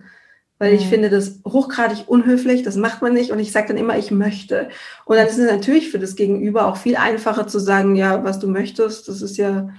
[0.58, 0.80] Weil mhm.
[0.80, 4.10] ich finde das hochgradig unhöflich, das macht man nicht und ich sage dann immer, ich
[4.10, 4.70] möchte.
[5.06, 8.40] Und dann ist es natürlich für das Gegenüber auch viel einfacher zu sagen, ja, was
[8.40, 9.70] du möchtest, das ist ja,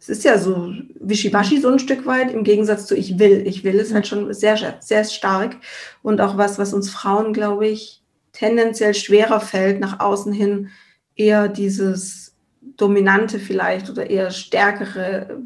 [0.00, 3.46] es ist ja so wischiwaschi so ein Stück weit, im Gegensatz zu ich will.
[3.46, 5.56] Ich will ist halt schon sehr, sehr stark
[6.02, 10.70] und auch was, was uns Frauen, glaube ich, tendenziell schwerer fällt, nach außen hin
[11.16, 12.34] eher dieses
[12.78, 15.42] dominante vielleicht oder eher stärkere,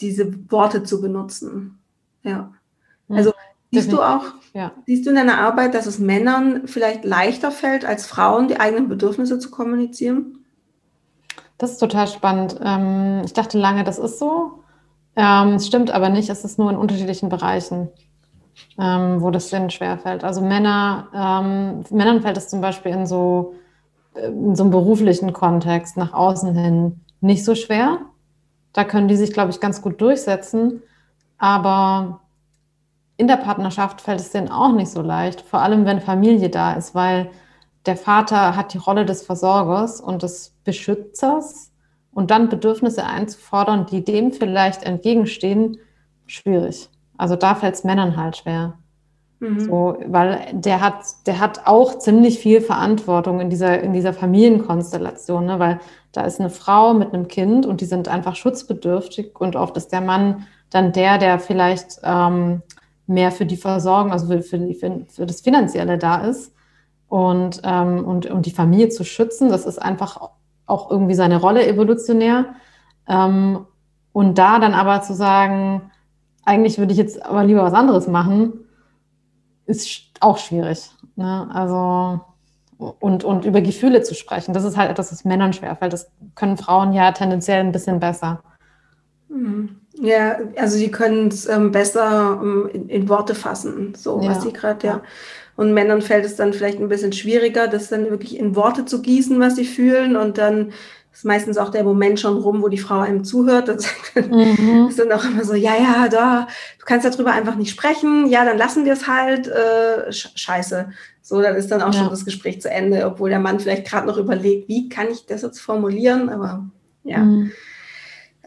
[0.00, 1.78] diese Worte zu benutzen.
[2.24, 2.52] Ja.
[3.08, 3.16] Hm.
[3.16, 3.32] Also
[3.70, 4.72] siehst du auch, ja.
[4.86, 8.88] siehst du in deiner Arbeit, dass es Männern vielleicht leichter fällt, als Frauen die eigenen
[8.88, 10.43] Bedürfnisse zu kommunizieren?
[11.58, 12.58] Das ist total spannend.
[12.62, 14.64] Ähm, ich dachte lange, das ist so.
[15.16, 17.88] Ähm, es stimmt aber nicht, es ist nur in unterschiedlichen Bereichen,
[18.78, 20.24] ähm, wo das denen schwerfällt.
[20.24, 21.08] Also Männer,
[21.90, 23.54] Männern fällt es zum Beispiel in so
[24.16, 27.98] in so einem beruflichen Kontext nach außen hin nicht so schwer.
[28.72, 30.82] Da können die sich, glaube ich, ganz gut durchsetzen.
[31.38, 32.20] Aber
[33.16, 36.72] in der Partnerschaft fällt es denen auch nicht so leicht, vor allem wenn Familie da
[36.72, 37.30] ist, weil
[37.86, 41.72] der Vater hat die Rolle des Versorgers und des Beschützers
[42.12, 45.78] und dann Bedürfnisse einzufordern, die dem vielleicht entgegenstehen,
[46.26, 46.88] schwierig.
[47.18, 48.74] Also da fällt es Männern halt schwer.
[49.40, 49.60] Mhm.
[49.60, 55.44] So, weil der hat, der hat auch ziemlich viel Verantwortung in dieser, in dieser Familienkonstellation,
[55.44, 55.58] ne?
[55.58, 55.80] weil
[56.12, 59.92] da ist eine Frau mit einem Kind und die sind einfach schutzbedürftig und oft ist
[59.92, 62.62] der Mann dann der, der vielleicht ähm,
[63.06, 66.54] mehr für die Versorgung, also für, für, für das Finanzielle da ist
[67.14, 69.48] und, ähm, und, und die Familie zu schützen.
[69.48, 70.30] Das ist einfach
[70.66, 72.56] auch irgendwie seine Rolle evolutionär.
[73.08, 73.66] Ähm,
[74.12, 75.92] und da dann aber zu sagen,
[76.44, 78.54] eigentlich würde ich jetzt aber lieber was anderes machen,
[79.64, 80.90] ist auch schwierig.
[81.14, 81.48] Ne?
[81.54, 82.20] Also
[82.78, 85.92] und, und über Gefühle zu sprechen, das ist halt etwas, was Männern schwerfällt.
[85.92, 88.42] Das können Frauen ja tendenziell ein bisschen besser.
[89.28, 89.76] Mhm.
[90.00, 94.30] Ja, also sie können es ähm, besser ähm, in, in, Worte fassen, so ja.
[94.30, 95.00] was sie gerade, ja.
[95.56, 99.02] Und Männern fällt es dann vielleicht ein bisschen schwieriger, das dann wirklich in Worte zu
[99.02, 100.72] gießen, was sie fühlen und dann
[101.14, 103.68] ist meistens auch der Moment schon rum, wo die Frau einem zuhört.
[103.68, 103.86] Das
[104.16, 104.88] mhm.
[104.88, 108.26] ist dann auch immer so, ja, ja, da, du kannst darüber einfach nicht sprechen.
[108.26, 109.46] Ja, dann lassen wir es halt.
[109.46, 110.90] Äh, scheiße.
[111.22, 112.00] So, dann ist dann auch ja.
[112.00, 115.24] schon das Gespräch zu Ende, obwohl der Mann vielleicht gerade noch überlegt, wie kann ich
[115.24, 116.28] das jetzt formulieren?
[116.30, 116.68] Aber
[117.04, 117.52] ja, mhm.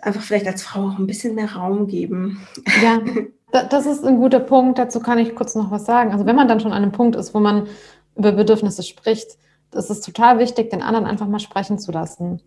[0.02, 2.46] einfach vielleicht als Frau auch ein bisschen mehr Raum geben.
[2.84, 3.00] Ja,
[3.52, 4.78] das ist ein guter Punkt.
[4.78, 6.12] Dazu kann ich kurz noch was sagen.
[6.12, 7.68] Also wenn man dann schon an einem Punkt ist, wo man
[8.16, 9.38] über Bedürfnisse spricht,
[9.74, 12.42] ist es total wichtig, den anderen einfach mal sprechen zu lassen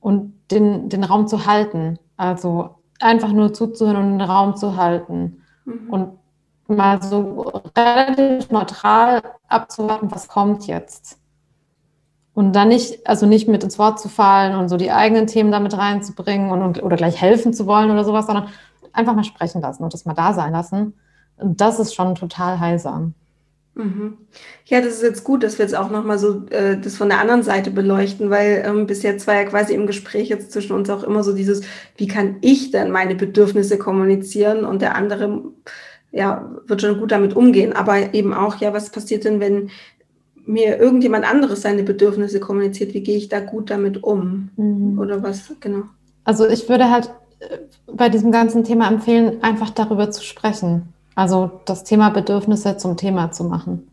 [0.00, 1.98] und den, den Raum zu halten.
[2.16, 5.42] Also einfach nur zuzuhören und den Raum zu halten.
[5.64, 5.90] Mhm.
[5.90, 6.18] Und
[6.66, 11.18] mal so relativ neutral abzuwarten, was kommt jetzt.
[12.32, 15.52] Und dann nicht, also nicht mit ins Wort zu fallen und so die eigenen Themen
[15.52, 18.48] damit reinzubringen und, und oder gleich helfen zu wollen oder sowas, sondern
[18.94, 20.94] einfach mal sprechen lassen und das mal da sein lassen.
[21.36, 23.14] Das ist schon total heilsam.
[23.74, 24.18] Mhm.
[24.66, 27.20] Ja, das ist jetzt gut, dass wir jetzt auch nochmal so äh, das von der
[27.20, 30.88] anderen Seite beleuchten, weil ähm, bis jetzt war ja quasi im Gespräch jetzt zwischen uns
[30.90, 31.62] auch immer so dieses,
[31.96, 35.42] wie kann ich denn meine Bedürfnisse kommunizieren und der andere
[36.12, 37.72] ja, wird schon gut damit umgehen.
[37.72, 39.70] Aber eben auch, ja, was passiert denn, wenn
[40.46, 44.50] mir irgendjemand anderes seine Bedürfnisse kommuniziert, wie gehe ich da gut damit um?
[44.56, 44.98] Mhm.
[44.98, 45.84] Oder was, genau.
[46.22, 47.10] Also ich würde halt
[47.92, 50.92] bei diesem ganzen Thema empfehlen, einfach darüber zu sprechen.
[51.14, 53.88] Also das Thema Bedürfnisse zum Thema zu machen.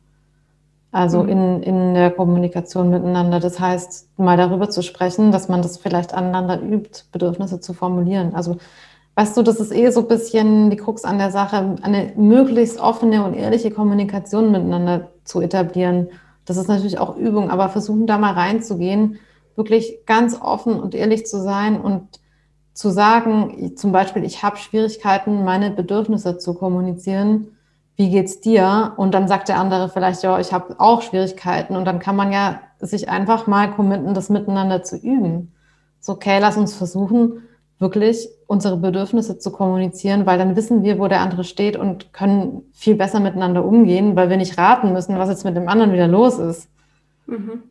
[0.92, 1.30] Also mhm.
[1.30, 3.40] in, in der Kommunikation miteinander.
[3.40, 8.36] Das heißt, mal darüber zu sprechen, dass man das vielleicht aneinander übt, Bedürfnisse zu formulieren.
[8.36, 8.58] Also
[9.16, 12.80] weißt du, das ist eh so ein bisschen die Krux an der Sache, eine möglichst
[12.80, 16.10] offene und ehrliche Kommunikation miteinander zu etablieren.
[16.46, 19.20] Das ist natürlich auch Übung, aber versuchen da mal reinzugehen,
[19.56, 22.08] wirklich ganz offen und ehrlich zu sein und
[22.82, 27.56] zu sagen, zum Beispiel, ich habe Schwierigkeiten, meine Bedürfnisse zu kommunizieren.
[27.96, 28.94] Wie geht's dir?
[28.98, 31.76] Und dann sagt der andere vielleicht, ja, ich habe auch Schwierigkeiten.
[31.76, 35.54] Und dann kann man ja sich einfach mal committen, das miteinander zu üben.
[36.00, 37.44] So, okay, lass uns versuchen,
[37.78, 42.64] wirklich unsere Bedürfnisse zu kommunizieren, weil dann wissen wir, wo der andere steht und können
[42.74, 46.08] viel besser miteinander umgehen, weil wir nicht raten müssen, was jetzt mit dem anderen wieder
[46.08, 46.68] los ist.
[47.28, 47.62] Mhm.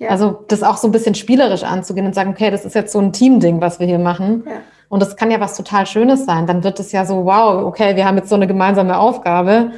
[0.00, 0.08] Ja.
[0.08, 2.98] Also das auch so ein bisschen spielerisch anzugehen und sagen, okay, das ist jetzt so
[2.98, 4.44] ein Teamding, was wir hier machen.
[4.46, 4.52] Ja.
[4.88, 6.46] Und das kann ja was total Schönes sein.
[6.46, 9.72] Dann wird es ja so, wow, okay, wir haben jetzt so eine gemeinsame Aufgabe.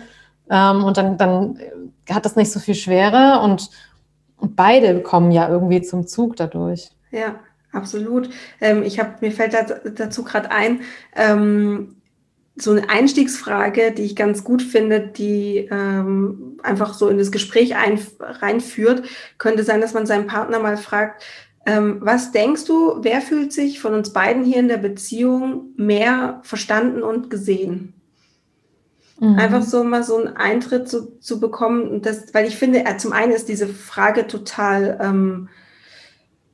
[0.49, 1.59] Ähm, und dann, dann
[2.09, 3.69] hat das nicht so viel Schwere und,
[4.39, 6.91] und beide kommen ja irgendwie zum Zug dadurch.
[7.11, 7.35] Ja,
[7.73, 8.31] absolut.
[8.61, 9.55] Ähm, ich habe, mir fällt
[9.97, 10.83] dazu gerade ein,
[11.17, 11.97] ähm,
[12.57, 17.77] so eine Einstiegsfrage, die ich ganz gut finde, die ähm, einfach so in das Gespräch
[17.77, 21.23] ein, reinführt, könnte sein, dass man seinen Partner mal fragt,
[21.65, 26.41] ähm, was denkst du, wer fühlt sich von uns beiden hier in der Beziehung mehr
[26.43, 27.95] verstanden und gesehen?
[29.21, 29.39] Mhm.
[29.39, 33.13] Einfach so mal so einen Eintritt zu, zu bekommen, das, weil ich finde, äh, zum
[33.13, 35.49] einen ist diese Frage total ähm,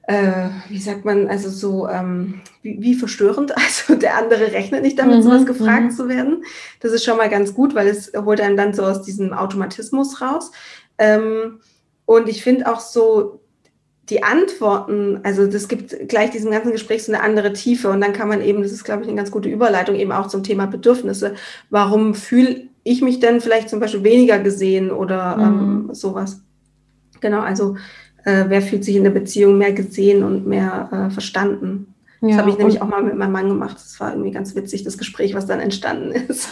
[0.09, 3.53] äh, wie sagt man, also so ähm, wie, wie, verstörend.
[3.57, 5.91] Also der andere rechnet nicht damit, mhm, sowas gefragt mhm.
[5.91, 6.45] zu werden.
[6.81, 10.23] Das ist schon mal ganz gut, weil es holt einen dann so aus diesem Automatismus
[10.23, 10.51] raus.
[10.97, 11.61] Ähm,
[12.07, 13.43] und ich finde auch so
[14.09, 18.15] die Antworten, also das gibt gleich diesem ganzen Gespräch so eine andere Tiefe und dann
[18.15, 20.67] kann man eben, das ist glaube ich eine ganz gute Überleitung eben auch zum Thema
[20.67, 21.35] Bedürfnisse.
[21.69, 25.95] Warum fühle ich mich denn vielleicht zum Beispiel weniger gesehen oder ähm, mhm.
[25.95, 26.41] sowas?
[27.21, 27.77] Genau, also
[28.29, 31.95] äh, wer fühlt sich in der Beziehung mehr gesehen und mehr äh, verstanden.
[32.21, 33.77] Das ja, habe ich nämlich auch mal mit meinem Mann gemacht.
[33.77, 36.49] Das war irgendwie ganz witzig, das Gespräch, was dann entstanden ist.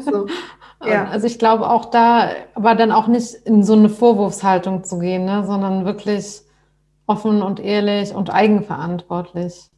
[0.00, 0.26] so,
[0.86, 1.08] ja.
[1.08, 5.24] Also ich glaube auch da, aber dann auch nicht in so eine Vorwurfshaltung zu gehen,
[5.24, 6.42] ne, sondern wirklich
[7.06, 9.70] offen und ehrlich und eigenverantwortlich.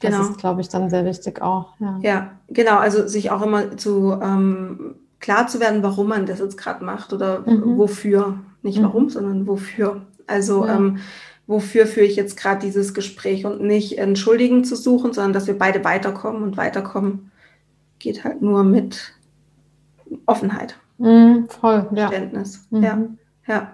[0.00, 0.18] Genau.
[0.18, 1.74] Das ist, glaube ich, dann sehr wichtig auch.
[1.80, 2.76] Ja, ja genau.
[2.76, 7.12] Also sich auch immer zu ähm, klar zu werden, warum man das jetzt gerade macht
[7.12, 7.76] oder mhm.
[7.76, 8.38] wofür.
[8.62, 8.84] Nicht mhm.
[8.84, 10.02] warum, sondern wofür.
[10.26, 10.76] Also ja.
[10.76, 10.98] ähm,
[11.46, 15.58] wofür führe ich jetzt gerade dieses Gespräch und nicht entschuldigen zu suchen, sondern dass wir
[15.58, 17.30] beide weiterkommen und weiterkommen
[17.98, 19.14] geht halt nur mit
[20.26, 20.76] Offenheit.
[20.98, 22.66] Mhm, voll, Verständnis.
[22.70, 22.96] Ja, ja.
[22.96, 23.18] Mhm.
[23.46, 23.72] ja.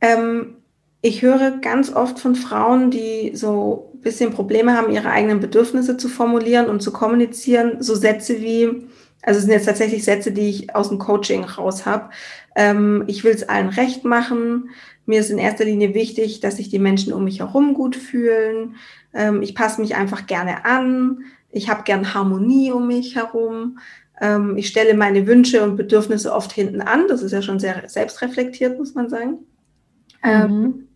[0.00, 0.56] Ähm,
[1.02, 5.96] ich höre ganz oft von Frauen, die so ein bisschen Probleme haben, ihre eigenen Bedürfnisse
[5.96, 8.86] zu formulieren und zu kommunizieren, so Sätze wie,
[9.22, 12.10] also es sind jetzt tatsächlich Sätze, die ich aus dem Coaching raus habe.
[12.54, 14.70] Ähm, ich will es allen recht machen.
[15.06, 18.76] Mir ist in erster Linie wichtig, dass sich die Menschen um mich herum gut fühlen.
[19.12, 21.24] Ähm, ich passe mich einfach gerne an.
[21.50, 23.78] Ich habe gern Harmonie um mich herum.
[24.20, 27.08] Ähm, ich stelle meine Wünsche und Bedürfnisse oft hinten an.
[27.08, 29.38] Das ist ja schon sehr selbstreflektiert, muss man sagen.
[30.22, 30.88] Ähm, mhm.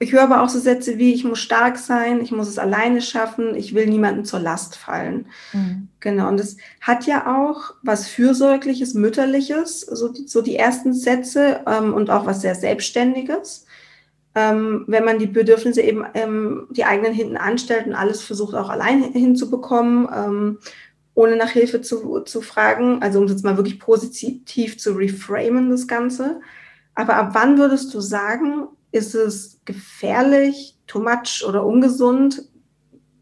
[0.00, 3.02] Ich höre aber auch so Sätze wie, ich muss stark sein, ich muss es alleine
[3.02, 5.26] schaffen, ich will niemandem zur Last fallen.
[5.52, 5.88] Mhm.
[5.98, 11.60] Genau, und das hat ja auch was Fürsorgliches, Mütterliches, so die, so die ersten Sätze
[11.66, 13.66] ähm, und auch was sehr Selbstständiges.
[14.36, 18.68] Ähm, wenn man die Bedürfnisse eben ähm, die eigenen hinten anstellt und alles versucht auch
[18.68, 20.58] allein hinzubekommen, ähm,
[21.14, 25.70] ohne nach Hilfe zu, zu fragen, also um es jetzt mal wirklich positiv zu reframen,
[25.70, 26.40] das Ganze.
[26.94, 32.42] Aber ab wann würdest du sagen, ist es gefährlich, too much oder ungesund,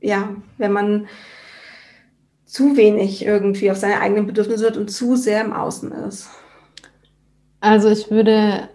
[0.00, 1.07] ja, wenn man
[2.44, 6.29] zu wenig irgendwie auf seine eigenen Bedürfnisse wird und zu sehr im Außen ist?
[7.61, 8.68] Also ich würde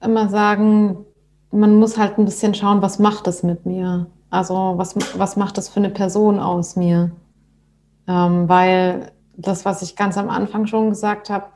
[0.00, 1.04] immer sagen,
[1.50, 4.06] man muss halt ein bisschen schauen, was macht das mit mir?
[4.30, 7.10] Also was, was macht das für eine Person aus mir?
[8.06, 11.46] Ähm, weil das, was ich ganz am Anfang schon gesagt habe,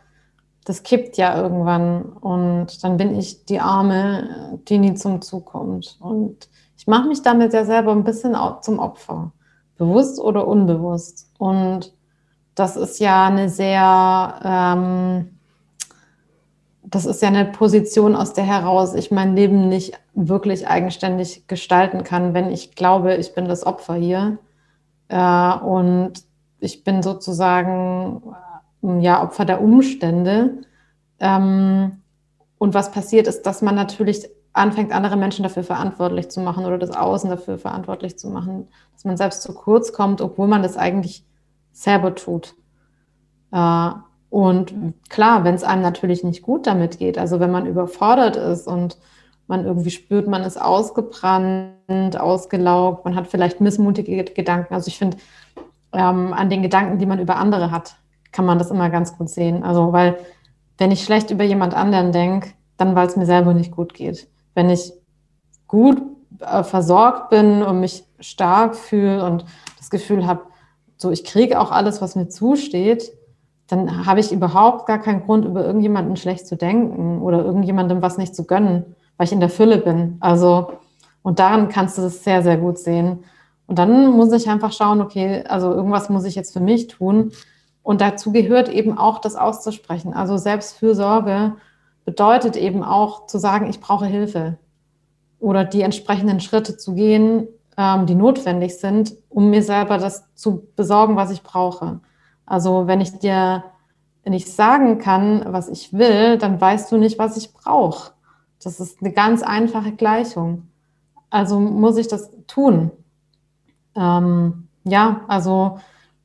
[0.64, 5.96] das kippt ja irgendwann und dann bin ich die Arme, die nie zum Zug kommt.
[6.00, 9.32] Und ich mache mich damit ja selber ein bisschen zum Opfer,
[9.76, 11.30] bewusst oder unbewusst.
[11.38, 11.92] Und
[12.54, 15.38] das ist ja eine sehr, ähm,
[16.84, 22.04] das ist ja eine Position, aus der heraus ich mein Leben nicht wirklich eigenständig gestalten
[22.04, 24.38] kann, wenn ich glaube, ich bin das Opfer hier.
[25.08, 26.12] Äh, und
[26.60, 28.22] ich bin sozusagen
[28.82, 30.62] ja, Opfer der Umstände.
[31.20, 32.02] Ähm,
[32.58, 36.78] und was passiert ist, dass man natürlich anfängt, andere Menschen dafür verantwortlich zu machen oder
[36.78, 40.76] das Außen dafür verantwortlich zu machen, dass man selbst zu kurz kommt, obwohl man das
[40.76, 41.24] eigentlich
[41.72, 42.54] selber tut.
[43.52, 43.90] Äh,
[44.30, 48.66] und klar, wenn es einem natürlich nicht gut damit geht, also wenn man überfordert ist
[48.66, 48.98] und
[49.46, 54.72] man irgendwie spürt, man ist ausgebrannt, ausgelaugt, man hat vielleicht missmutige Gedanken.
[54.72, 55.18] Also ich finde,
[55.92, 57.96] ähm, an den Gedanken, die man über andere hat,
[58.32, 59.62] kann man das immer ganz gut sehen.
[59.62, 60.18] Also, weil
[60.78, 64.28] wenn ich schlecht über jemand anderen denke, dann weil es mir selber nicht gut geht.
[64.54, 64.92] Wenn ich
[65.68, 66.02] gut
[66.40, 69.44] äh, versorgt bin und mich stark fühle und
[69.78, 70.42] das Gefühl habe,
[70.96, 73.12] so ich kriege auch alles, was mir zusteht,
[73.68, 78.18] dann habe ich überhaupt gar keinen Grund, über irgendjemanden schlecht zu denken oder irgendjemandem was
[78.18, 80.16] nicht zu gönnen, weil ich in der Fülle bin.
[80.20, 80.74] Also,
[81.22, 83.24] und daran kannst du das sehr, sehr gut sehen.
[83.66, 87.32] Und dann muss ich einfach schauen, okay, also irgendwas muss ich jetzt für mich tun.
[87.82, 90.14] Und dazu gehört eben auch das auszusprechen.
[90.14, 91.56] Also Selbstfürsorge
[92.04, 94.58] bedeutet eben auch zu sagen, ich brauche Hilfe
[95.38, 100.68] oder die entsprechenden Schritte zu gehen, ähm, die notwendig sind, um mir selber das zu
[100.76, 102.00] besorgen, was ich brauche.
[102.46, 103.64] Also wenn ich dir
[104.24, 108.12] nicht sagen kann, was ich will, dann weißt du nicht, was ich brauche.
[108.62, 110.68] Das ist eine ganz einfache Gleichung.
[111.30, 112.92] Also muss ich das tun.
[113.96, 115.80] Ähm, ja, also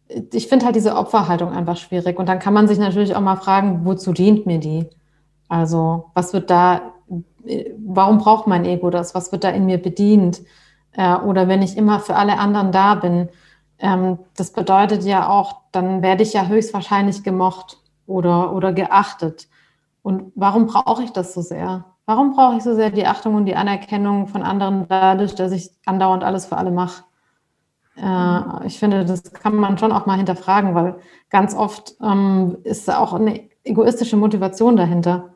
[0.09, 2.17] ich finde halt diese Opferhaltung einfach schwierig.
[2.17, 4.87] Und dann kann man sich natürlich auch mal fragen, wozu dient mir die?
[5.49, 6.93] Also was wird da,
[7.77, 9.15] warum braucht mein Ego das?
[9.15, 10.41] Was wird da in mir bedient?
[10.93, 13.29] Äh, oder wenn ich immer für alle anderen da bin,
[13.79, 17.77] ähm, das bedeutet ja auch, dann werde ich ja höchstwahrscheinlich gemocht
[18.07, 19.47] oder, oder geachtet.
[20.03, 21.85] Und warum brauche ich das so sehr?
[22.05, 25.71] Warum brauche ich so sehr die Achtung und die Anerkennung von anderen dadurch, dass ich
[25.85, 27.03] andauernd alles für alle mache?
[27.97, 30.95] Äh, ich finde, das kann man schon auch mal hinterfragen, weil
[31.29, 35.33] ganz oft ähm, ist auch eine egoistische Motivation dahinter.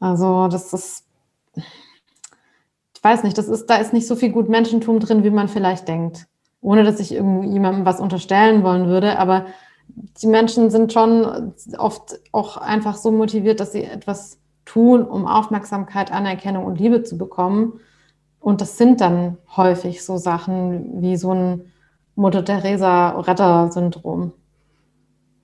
[0.00, 1.04] Also das ist,
[1.54, 5.48] ich weiß nicht, das ist, da ist nicht so viel gut Menschentum drin, wie man
[5.48, 6.26] vielleicht denkt.
[6.62, 9.46] Ohne dass ich irgendjemandem was unterstellen wollen würde, aber
[9.88, 16.12] die Menschen sind schon oft auch einfach so motiviert, dass sie etwas tun, um Aufmerksamkeit,
[16.12, 17.80] Anerkennung und Liebe zu bekommen.
[18.40, 21.72] Und das sind dann häufig so Sachen wie so ein
[22.16, 24.32] Mutter Teresa Retter-Syndrom.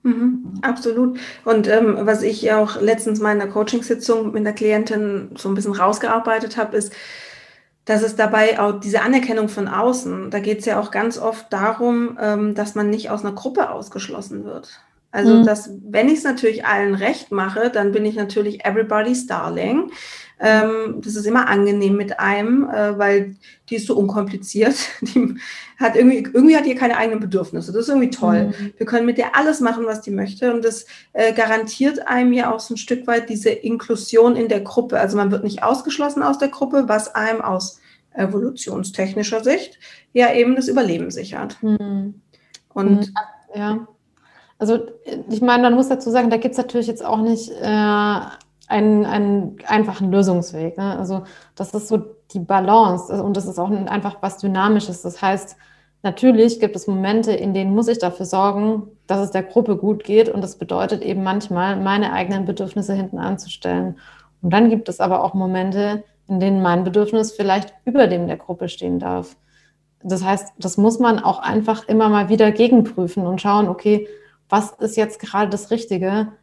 [0.03, 1.19] Mhm, absolut.
[1.45, 5.55] Und ähm, was ich auch letztens mal in der Coachingsitzung mit einer Klientin so ein
[5.55, 6.93] bisschen rausgearbeitet habe, ist,
[7.85, 11.51] dass es dabei auch diese Anerkennung von außen, da geht es ja auch ganz oft
[11.51, 14.81] darum, ähm, dass man nicht aus einer Gruppe ausgeschlossen wird.
[15.11, 15.45] Also, mhm.
[15.45, 19.89] dass, wenn ich es natürlich allen recht mache, dann bin ich natürlich everybody's darling.
[20.39, 23.35] Ähm, das ist immer angenehm mit einem, äh, weil
[23.69, 24.75] die ist so unkompliziert.
[25.01, 25.35] Die
[25.79, 27.71] hat irgendwie, irgendwie hat die keine eigenen Bedürfnisse.
[27.71, 28.47] Das ist irgendwie toll.
[28.47, 28.73] Mhm.
[28.77, 30.51] Wir können mit der alles machen, was die möchte.
[30.53, 34.61] Und das äh, garantiert einem ja auch so ein Stück weit diese Inklusion in der
[34.61, 34.99] Gruppe.
[34.99, 37.79] Also man wird nicht ausgeschlossen aus der Gruppe, was einem aus
[38.13, 39.79] evolutionstechnischer Sicht
[40.13, 41.61] ja eben das Überleben sichert.
[41.61, 42.21] Mhm.
[42.73, 43.13] Und mhm.
[43.55, 43.87] ja.
[44.59, 44.79] Also
[45.29, 48.19] ich meine, man muss dazu sagen, da gibt es natürlich jetzt auch nicht äh,
[48.67, 50.77] einen, einen einfachen Lösungsweg.
[50.77, 50.97] Ne?
[50.97, 51.23] Also
[51.55, 52.03] das ist so
[52.33, 55.01] die Balance und das ist auch einfach was Dynamisches.
[55.01, 55.55] Das heißt,
[56.03, 60.03] natürlich gibt es Momente, in denen muss ich dafür sorgen, dass es der Gruppe gut
[60.03, 63.97] geht und das bedeutet eben manchmal, meine eigenen Bedürfnisse hinten anzustellen.
[64.41, 68.37] Und dann gibt es aber auch Momente, in denen mein Bedürfnis vielleicht über dem der
[68.37, 69.37] Gruppe stehen darf.
[70.03, 74.07] Das heißt, das muss man auch einfach immer mal wieder gegenprüfen und schauen, okay,
[74.49, 76.33] was ist jetzt gerade das Richtige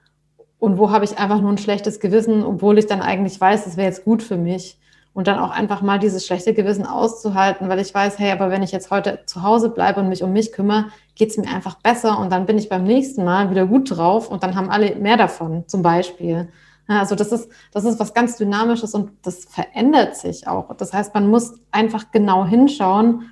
[0.59, 3.77] und wo habe ich einfach nur ein schlechtes Gewissen, obwohl ich dann eigentlich weiß, es
[3.77, 4.79] wäre jetzt gut für mich.
[5.13, 8.65] Und dann auch einfach mal dieses schlechte Gewissen auszuhalten, weil ich weiß, hey, aber wenn
[8.65, 11.77] ich jetzt heute zu Hause bleibe und mich um mich kümmere, geht es mir einfach
[11.77, 14.97] besser und dann bin ich beim nächsten Mal wieder gut drauf und dann haben alle
[14.97, 16.49] mehr davon, zum Beispiel.
[16.89, 20.75] Also das ist, das ist was ganz Dynamisches und das verändert sich auch.
[20.77, 23.31] Das heißt, man muss einfach genau hinschauen,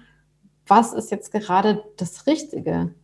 [0.67, 2.95] was ist jetzt gerade das Richtige?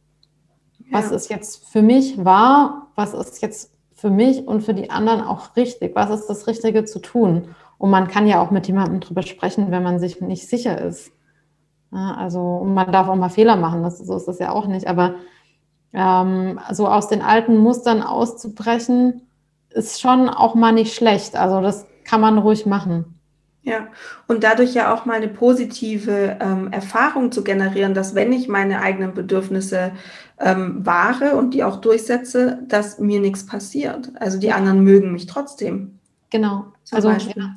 [0.91, 1.17] Was ja.
[1.17, 2.89] ist jetzt für mich wahr?
[2.95, 5.97] Was ist jetzt für mich und für die anderen auch richtig?
[5.97, 7.57] Was ist das Richtige zu tun?
[7.79, 11.11] Und man kann ja auch mit jemandem drüber sprechen, wenn man sich nicht sicher ist.
[11.91, 14.87] Also man darf auch mal Fehler machen, das, so ist das ja auch nicht.
[14.87, 15.17] Aber
[15.93, 19.23] ähm, so aus den alten Mustern auszubrechen,
[19.71, 21.35] ist schon auch mal nicht schlecht.
[21.35, 23.19] Also das kann man ruhig machen.
[23.63, 23.89] Ja,
[24.29, 28.81] und dadurch ja auch mal eine positive ähm, Erfahrung zu generieren, dass wenn ich meine
[28.81, 29.93] eigenen Bedürfnisse
[30.41, 34.11] ähm, wahre und die auch durchsetze, dass mir nichts passiert.
[34.21, 35.99] Also die anderen mögen mich trotzdem.
[36.31, 36.67] Genau.
[36.91, 37.57] Also ja.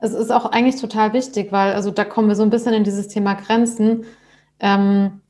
[0.00, 2.84] es ist auch eigentlich total wichtig, weil also da kommen wir so ein bisschen in
[2.84, 4.04] dieses Thema Grenzen.
[4.60, 5.20] Ähm,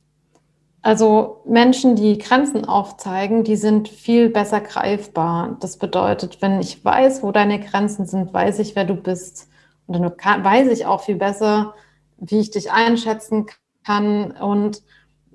[0.81, 5.57] also Menschen, die Grenzen aufzeigen, die sind viel besser greifbar.
[5.59, 9.49] Das bedeutet, wenn ich weiß, wo deine Grenzen sind, weiß ich, wer du bist.
[9.87, 11.73] Und dann weiß ich auch viel besser,
[12.17, 13.47] wie ich dich einschätzen
[13.85, 14.31] kann.
[14.31, 14.81] Und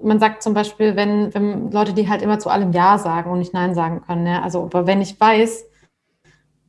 [0.05, 3.39] man sagt zum Beispiel, wenn, wenn Leute, die halt immer zu allem Ja sagen und
[3.39, 4.27] nicht Nein sagen können.
[4.27, 4.43] Ja?
[4.43, 5.65] Also, aber wenn ich weiß,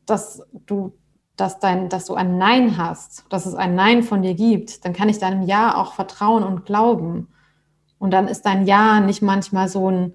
[0.06, 0.94] dass du,
[1.36, 4.94] dass dein, dass du ein Nein hast, dass es ein Nein von dir gibt, dann
[4.94, 7.28] kann ich deinem Ja auch vertrauen und glauben.
[8.00, 10.14] Und dann ist dein Ja nicht manchmal so ein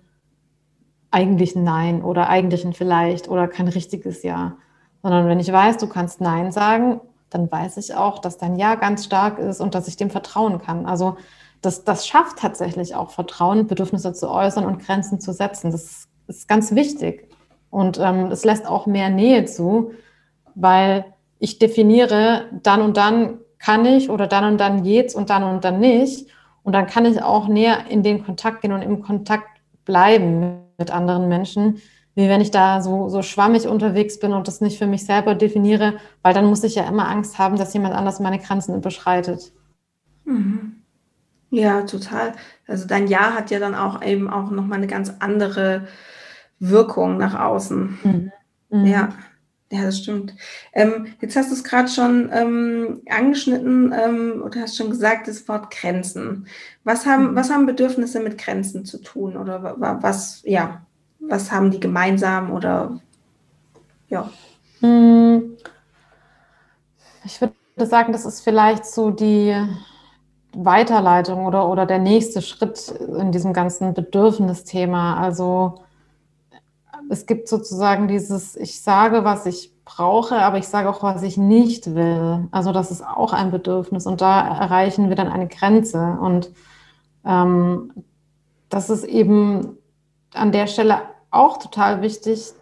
[1.10, 4.56] eigentlich ein Nein oder eigentlich ein Vielleicht oder kein richtiges Ja.
[5.02, 7.00] Sondern wenn ich weiß, du kannst Nein sagen,
[7.30, 10.60] dann weiß ich auch, dass dein Ja ganz stark ist und dass ich dem vertrauen
[10.60, 10.86] kann.
[10.86, 11.16] Also
[11.60, 15.70] das, das schafft tatsächlich auch Vertrauen, Bedürfnisse zu äußern und Grenzen zu setzen.
[15.70, 17.28] Das ist ganz wichtig.
[17.70, 19.92] Und ähm, es lässt auch mehr Nähe zu,
[20.54, 21.04] weil
[21.38, 25.64] ich definiere, dann und dann kann ich oder dann und dann geht's und dann und
[25.64, 26.28] dann nicht.
[26.62, 29.48] Und dann kann ich auch näher in den Kontakt gehen und im Kontakt
[29.84, 31.80] bleiben mit anderen Menschen,
[32.14, 35.34] wie wenn ich da so, so schwammig unterwegs bin und das nicht für mich selber
[35.34, 39.52] definiere, weil dann muss ich ja immer Angst haben, dass jemand anders meine Grenzen überschreitet.
[40.24, 40.79] Mhm.
[41.50, 42.32] Ja, total.
[42.66, 45.88] Also dein Ja hat ja dann auch eben auch nochmal eine ganz andere
[46.60, 47.98] Wirkung nach außen.
[48.02, 48.32] Mhm.
[48.70, 48.86] Mhm.
[48.86, 49.08] Ja.
[49.72, 50.34] Ja, das stimmt.
[50.72, 55.46] Ähm, jetzt hast du es gerade schon ähm, angeschnitten ähm, oder hast schon gesagt, das
[55.46, 56.48] Wort Grenzen.
[56.82, 57.36] Was haben, mhm.
[57.36, 59.36] was haben Bedürfnisse mit Grenzen zu tun?
[59.36, 60.84] Oder was, ja,
[61.20, 63.00] was haben die gemeinsam oder
[64.08, 64.28] ja?
[64.80, 65.56] Hm.
[67.24, 67.54] Ich würde
[67.86, 69.54] sagen, das ist vielleicht so die
[70.54, 75.16] Weiterleitung oder, oder der nächste Schritt in diesem ganzen Bedürfnisthema.
[75.16, 75.82] Also
[77.08, 81.36] es gibt sozusagen dieses, ich sage, was ich brauche, aber ich sage auch, was ich
[81.36, 82.48] nicht will.
[82.50, 86.18] Also das ist auch ein Bedürfnis und da erreichen wir dann eine Grenze.
[86.20, 86.50] Und
[87.24, 87.92] ähm,
[88.68, 89.76] das ist eben
[90.34, 92.52] an der Stelle auch total wichtig,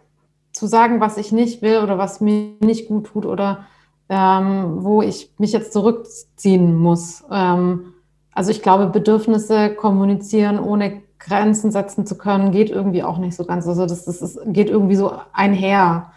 [0.52, 3.66] zu sagen, was ich nicht will oder was mir nicht gut tut oder
[4.08, 7.24] ähm, wo ich mich jetzt zurückziehen muss.
[7.30, 7.94] Ähm,
[8.32, 13.44] also ich glaube, Bedürfnisse kommunizieren ohne Grenzen setzen zu können, geht irgendwie auch nicht so
[13.44, 13.66] ganz.
[13.66, 16.12] Also das, das, das geht irgendwie so einher.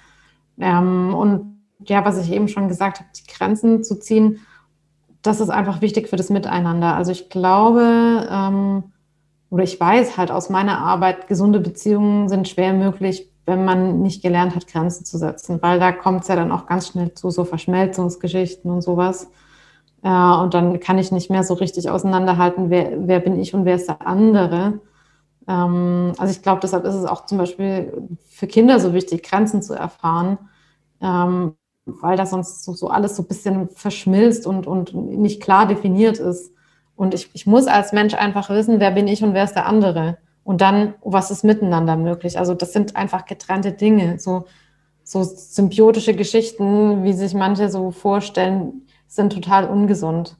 [0.60, 4.40] Ähm, und ja, was ich eben schon gesagt habe, die Grenzen zu ziehen,
[5.22, 6.96] das ist einfach wichtig für das Miteinander.
[6.96, 8.84] Also ich glaube, ähm,
[9.50, 14.22] oder ich weiß halt aus meiner Arbeit, gesunde Beziehungen sind schwer möglich, wenn man nicht
[14.22, 17.30] gelernt hat, Grenzen zu setzen, weil da kommt es ja dann auch ganz schnell zu
[17.32, 19.30] so Verschmelzungsgeschichten und sowas.
[20.04, 23.66] Äh, und dann kann ich nicht mehr so richtig auseinanderhalten, wer, wer bin ich und
[23.66, 24.80] wer ist der andere.
[25.48, 29.62] Ähm, also ich glaube, deshalb ist es auch zum Beispiel für Kinder so wichtig, Grenzen
[29.62, 30.38] zu erfahren,
[31.02, 35.68] ähm, weil das sonst so, so, alles so ein bisschen verschmilzt und, und nicht klar
[35.68, 36.54] definiert ist.
[36.96, 39.66] Und ich, ich muss als Mensch einfach wissen, wer bin ich und wer ist der
[39.66, 40.18] andere.
[40.44, 42.38] Und dann, was ist miteinander möglich?
[42.40, 44.20] Also das sind einfach getrennte Dinge.
[44.20, 44.46] So,
[45.04, 50.38] so symbiotische Geschichten, wie sich manche so vorstellen, sind total ungesund.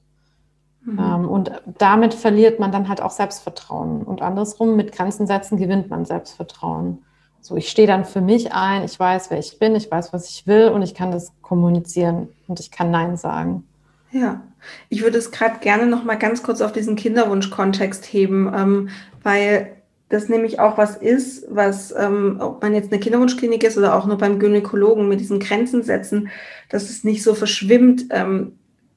[0.84, 1.00] Mhm.
[1.00, 4.04] Ähm, und damit verliert man dann halt auch Selbstvertrauen.
[4.04, 7.04] Und andersrum, mit Grenzen setzen gewinnt man Selbstvertrauen.
[7.42, 10.30] So, ich stehe dann für mich ein, ich weiß, wer ich bin, ich weiß, was
[10.30, 13.68] ich will und ich kann das kommunizieren und ich kann Nein sagen.
[14.12, 14.42] Ja,
[14.90, 18.90] ich würde es gerade gerne noch mal ganz kurz auf diesen Kinderwunsch-Kontext heben, ähm,
[19.24, 19.81] weil
[20.12, 24.06] das nämlich auch was ist, was, ähm, ob man jetzt eine Kinderwunschklinik ist oder auch
[24.06, 26.30] nur beim Gynäkologen mit diesen Grenzen setzen,
[26.70, 28.54] dass es nicht so verschwimmt, ähm,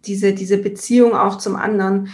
[0.07, 2.09] diese, diese Beziehung auch zum anderen.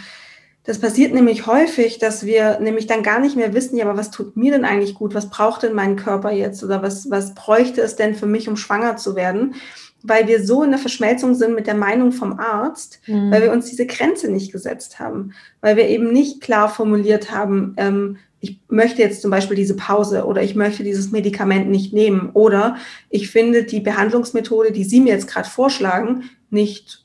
[0.65, 4.11] Das passiert nämlich häufig, dass wir nämlich dann gar nicht mehr wissen, ja, aber was
[4.11, 5.15] tut mir denn eigentlich gut?
[5.15, 6.63] Was braucht denn mein Körper jetzt?
[6.63, 9.55] Oder was, was bräuchte es denn für mich, um schwanger zu werden?
[10.03, 13.31] Weil wir so in der Verschmelzung sind mit der Meinung vom Arzt, mhm.
[13.31, 15.33] weil wir uns diese Grenze nicht gesetzt haben,
[15.63, 20.25] weil wir eben nicht klar formuliert haben, ähm, ich möchte jetzt zum Beispiel diese Pause
[20.25, 22.77] oder ich möchte dieses Medikament nicht nehmen oder
[23.11, 27.05] ich finde die Behandlungsmethode, die Sie mir jetzt gerade vorschlagen, nicht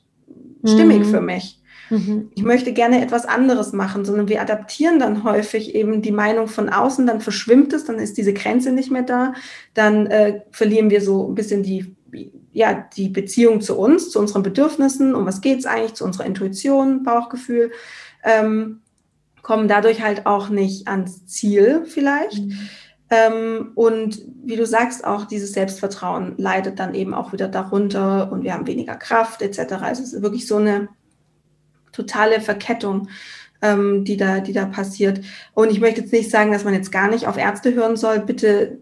[0.64, 1.04] stimmig mhm.
[1.04, 1.60] für mich.
[1.90, 2.30] Mhm.
[2.34, 6.68] Ich möchte gerne etwas anderes machen, sondern wir adaptieren dann häufig eben die Meinung von
[6.68, 9.34] außen, dann verschwimmt es, dann ist diese Grenze nicht mehr da,
[9.74, 11.94] dann äh, verlieren wir so ein bisschen die,
[12.52, 16.26] ja, die Beziehung zu uns, zu unseren Bedürfnissen, um was geht es eigentlich, zu unserer
[16.26, 17.70] Intuition, Bauchgefühl,
[18.24, 18.80] ähm,
[19.46, 22.42] kommen dadurch halt auch nicht ans Ziel vielleicht.
[22.42, 22.58] Mhm.
[23.10, 28.42] Ähm, und wie du sagst, auch dieses Selbstvertrauen leidet dann eben auch wieder darunter und
[28.42, 29.74] wir haben weniger Kraft etc.
[29.74, 30.88] Also es ist wirklich so eine
[31.92, 33.08] totale Verkettung,
[33.62, 35.20] ähm, die, da, die da passiert.
[35.54, 38.18] Und ich möchte jetzt nicht sagen, dass man jetzt gar nicht auf Ärzte hören soll.
[38.18, 38.80] Bitte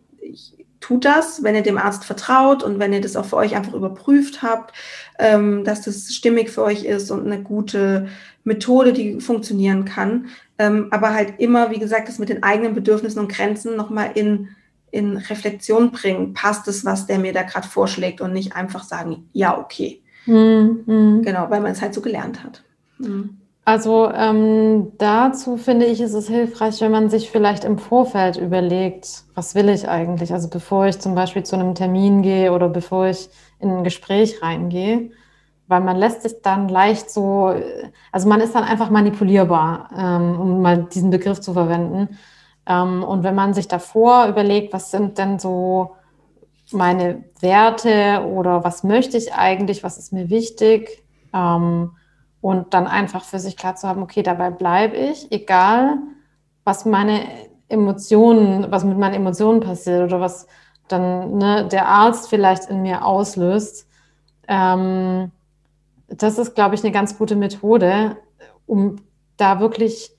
[0.81, 3.75] tut das, wenn ihr dem Arzt vertraut und wenn ihr das auch für euch einfach
[3.75, 4.75] überprüft habt,
[5.19, 8.09] ähm, dass das stimmig für euch ist und eine gute
[8.45, 10.27] Methode, die funktionieren kann.
[10.59, 14.49] Ähm, aber halt immer, wie gesagt, das mit den eigenen Bedürfnissen und Grenzen nochmal in,
[14.91, 16.33] in Reflexion bringen.
[16.33, 20.01] Passt es, was der mir da gerade vorschlägt und nicht einfach sagen, ja, okay.
[20.27, 21.23] Mhm.
[21.23, 22.63] Genau, weil man es halt so gelernt hat.
[22.99, 23.39] Mhm.
[23.67, 29.25] Also ähm, dazu finde ich, ist es hilfreich, wenn man sich vielleicht im Vorfeld überlegt,
[29.35, 30.35] was will ich eigentlich?
[30.35, 33.31] Also bevor ich zum Beispiel zu einem Termin gehe oder bevor ich
[33.61, 35.11] in ein Gespräch reingehe,
[35.67, 37.55] weil man lässt sich dann leicht so,
[38.13, 42.19] also man ist dann einfach manipulierbar, ähm, um mal diesen Begriff zu verwenden.
[42.67, 45.97] Ähm, und wenn man sich davor überlegt, was sind denn so
[46.73, 51.93] meine Werte oder was möchte ich eigentlich, was ist mir wichtig, ähm,
[52.41, 55.99] und dann einfach für sich klar zu haben, okay, dabei bleibe ich, egal
[56.63, 57.23] was meine
[57.69, 60.47] Emotionen, was mit meinen Emotionen passiert oder was
[60.89, 63.89] dann ne, der Arzt vielleicht in mir auslöst.
[66.17, 68.17] Das ist, glaube ich, eine ganz gute Methode,
[68.67, 68.97] um
[69.37, 70.11] da wirklich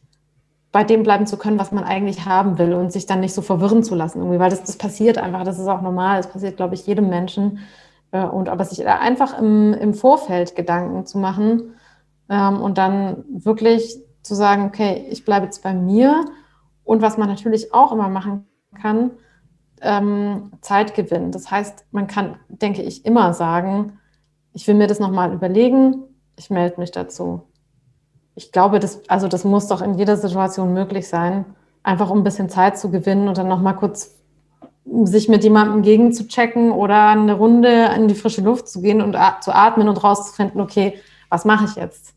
[0.72, 3.42] bei dem bleiben zu können, was man eigentlich haben will und sich dann nicht so
[3.42, 6.58] verwirren zu lassen, irgendwie, weil das, das passiert einfach, das ist auch normal, das passiert,
[6.58, 7.60] glaube ich, jedem Menschen.
[8.12, 11.76] Äh, und aber sich einfach im, im Vorfeld Gedanken zu machen,
[12.30, 16.26] ähm, und dann wirklich zu sagen, okay, ich bleibe jetzt bei mir.
[16.84, 18.48] Und was man natürlich auch immer machen
[18.80, 19.12] kann,
[19.82, 21.32] ähm, Zeit gewinnen.
[21.32, 24.00] Das heißt, man kann, denke ich, immer sagen,
[24.56, 26.04] ich will mir das nochmal überlegen,
[26.38, 27.44] ich melde mich dazu.
[28.36, 31.46] Ich glaube, das, also das muss doch in jeder Situation möglich sein,
[31.84, 34.16] einfach um ein bisschen Zeit zu gewinnen und dann nochmal kurz
[35.04, 39.54] sich mit jemandem gegenzuchecken oder eine Runde in die frische Luft zu gehen und zu
[39.54, 41.00] atmen und rauszufinden, okay,
[41.30, 42.14] was mache ich jetzt?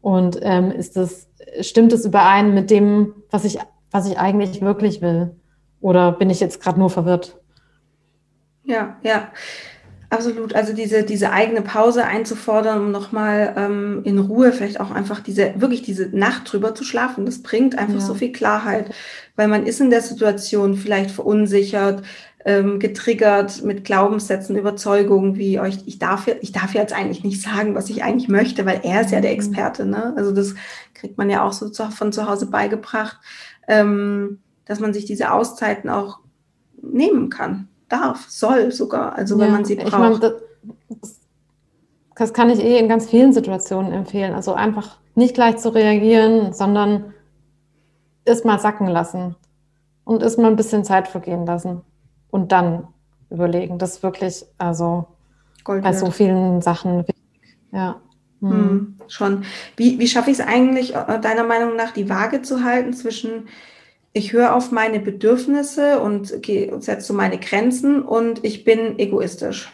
[0.00, 1.28] Und ähm, ist das,
[1.60, 3.58] stimmt es überein mit dem, was ich,
[3.90, 5.36] was ich eigentlich wirklich will?
[5.82, 7.38] Oder bin ich jetzt gerade nur verwirrt?
[8.64, 9.28] Ja, ja.
[10.10, 10.54] Absolut.
[10.54, 15.52] Also diese, diese eigene Pause einzufordern, um nochmal ähm, in Ruhe vielleicht auch einfach diese,
[15.60, 18.00] wirklich diese Nacht drüber zu schlafen, das bringt einfach ja.
[18.00, 18.90] so viel Klarheit,
[19.36, 22.02] weil man ist in der Situation vielleicht verunsichert,
[22.46, 27.74] ähm, getriggert mit Glaubenssätzen, Überzeugungen wie euch, ich darf, ich darf jetzt eigentlich nicht sagen,
[27.74, 29.36] was ich eigentlich möchte, weil er ist ja der mhm.
[29.36, 29.84] Experte.
[29.84, 30.14] Ne?
[30.16, 30.54] Also das
[30.94, 33.18] kriegt man ja auch so zu, von zu Hause beigebracht,
[33.66, 36.20] ähm, dass man sich diese Auszeiten auch
[36.80, 39.88] nehmen kann darf, soll sogar, also ja, wenn man sie braucht.
[39.88, 41.20] Ich mein, das,
[42.14, 44.34] das kann ich eh in ganz vielen Situationen empfehlen.
[44.34, 47.14] Also einfach nicht gleich zu reagieren, sondern
[48.24, 49.36] es mal sacken lassen
[50.04, 51.82] und es mal ein bisschen Zeit vergehen lassen
[52.30, 52.88] und dann
[53.30, 53.78] überlegen.
[53.78, 55.06] Das ist wirklich, also
[55.64, 57.56] Gold bei so vielen Sachen wichtig.
[57.72, 58.00] Ja.
[58.40, 58.50] Hm.
[58.50, 59.44] Hm, schon.
[59.76, 63.48] Wie, wie schaffe ich es eigentlich, äh, deiner Meinung nach, die Waage zu halten zwischen
[64.12, 69.72] ich höre auf meine Bedürfnisse und setze so meine Grenzen und ich bin egoistisch.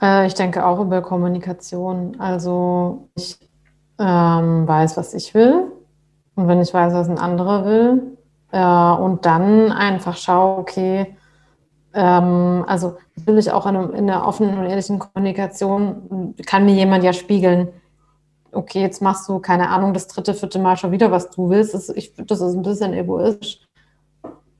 [0.00, 2.16] Äh, ich denke auch über Kommunikation.
[2.20, 3.38] Also ich
[3.98, 5.72] ähm, weiß, was ich will
[6.34, 8.16] und wenn ich weiß, was ein anderer will
[8.52, 11.16] äh, und dann einfach schaue, okay,
[11.94, 17.12] ähm, also natürlich auch in, in der offenen und ehrlichen Kommunikation kann mir jemand ja
[17.12, 17.68] spiegeln,
[18.52, 21.74] okay, jetzt machst du, keine Ahnung, das dritte, vierte Mal schon wieder, was du willst.
[21.74, 23.60] Das, ich, das ist ein bisschen egoistisch.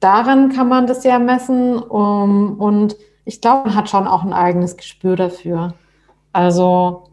[0.01, 1.79] Daran kann man das ja messen.
[1.79, 5.75] Um, und ich glaube, man hat schon auch ein eigenes Gespür dafür.
[6.33, 7.05] Also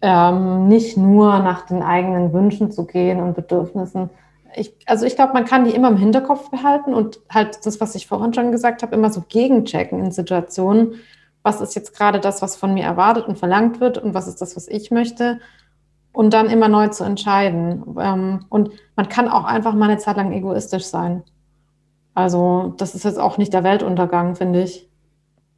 [0.00, 4.10] ähm, nicht nur nach den eigenen Wünschen zu gehen und Bedürfnissen.
[4.54, 7.94] Ich, also ich glaube, man kann die immer im Hinterkopf behalten und halt das, was
[7.94, 10.94] ich vorhin schon gesagt habe, immer so gegenchecken in Situationen.
[11.42, 14.40] Was ist jetzt gerade das, was von mir erwartet und verlangt wird und was ist
[14.40, 15.40] das, was ich möchte?
[16.18, 17.84] Und dann immer neu zu entscheiden.
[17.96, 21.22] Ähm, und man kann auch einfach mal eine Zeit lang egoistisch sein.
[22.12, 24.90] Also das ist jetzt auch nicht der Weltuntergang, finde ich.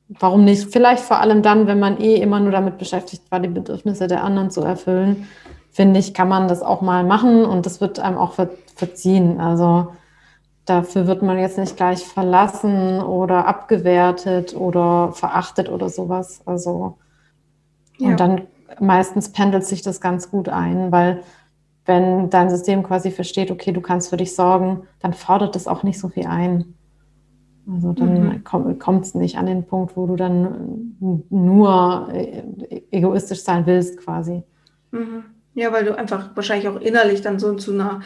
[0.08, 0.70] Warum nicht?
[0.70, 4.22] Vielleicht vor allem dann, wenn man eh immer nur damit beschäftigt war, die Bedürfnisse der
[4.22, 5.28] anderen zu erfüllen,
[5.70, 8.34] finde ich, kann man das auch mal machen und das wird einem auch
[8.76, 9.40] verziehen.
[9.40, 9.94] Also
[10.66, 16.42] dafür wird man jetzt nicht gleich verlassen oder abgewertet oder verachtet oder sowas.
[16.44, 16.98] Also
[17.96, 18.08] ja.
[18.08, 18.42] und dann
[18.78, 21.22] meistens pendelt sich das ganz gut ein, weil
[21.86, 25.82] wenn dein System quasi versteht, okay, du kannst für dich sorgen, dann fordert es auch
[25.82, 26.74] nicht so viel ein.
[27.72, 28.78] Also dann mhm.
[28.78, 30.96] kommt es nicht an den Punkt, wo du dann
[31.30, 32.42] nur äh,
[32.90, 34.42] egoistisch sein willst, quasi.
[34.90, 35.24] Mhm.
[35.54, 38.00] Ja, weil du einfach wahrscheinlich auch innerlich dann so zu einer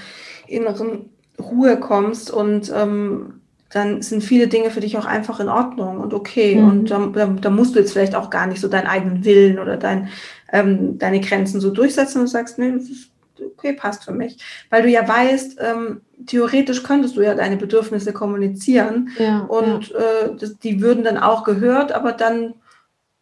[0.47, 3.41] inneren Ruhe kommst und ähm,
[3.71, 6.57] dann sind viele Dinge für dich auch einfach in Ordnung und okay.
[6.57, 6.69] Mhm.
[6.69, 9.59] Und da, da, da, musst du jetzt vielleicht auch gar nicht so deinen eigenen Willen
[9.59, 10.09] oder dein,
[10.55, 13.11] ähm, deine Grenzen so durchsetzen und sagst, nee, das ist
[13.45, 14.39] okay, passt für mich.
[14.71, 19.99] Weil du ja weißt, ähm, theoretisch könntest du ja deine Bedürfnisse kommunizieren ja, und ja.
[19.99, 22.55] Äh, das, die würden dann auch gehört, aber dann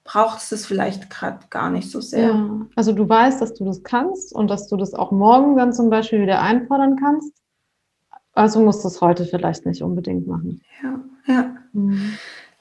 [0.04, 2.28] brauchst es vielleicht gerade gar nicht so sehr.
[2.28, 2.66] Ja.
[2.76, 5.88] Also du weißt, dass du das kannst und dass du das auch morgen dann zum
[5.88, 7.32] Beispiel wieder einfordern kannst.
[8.34, 10.60] Also musst du es heute vielleicht nicht unbedingt machen.
[10.82, 11.56] Ja, ja.
[11.72, 12.14] Mhm.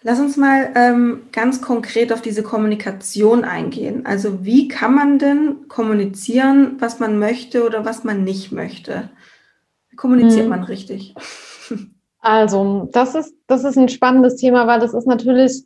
[0.03, 4.05] Lass uns mal ähm, ganz konkret auf diese Kommunikation eingehen.
[4.05, 9.11] Also wie kann man denn kommunizieren, was man möchte oder was man nicht möchte?
[9.89, 10.49] Wie kommuniziert hm.
[10.49, 11.13] man richtig?
[12.23, 15.63] Also das ist, das ist ein spannendes Thema, weil das ist natürlich,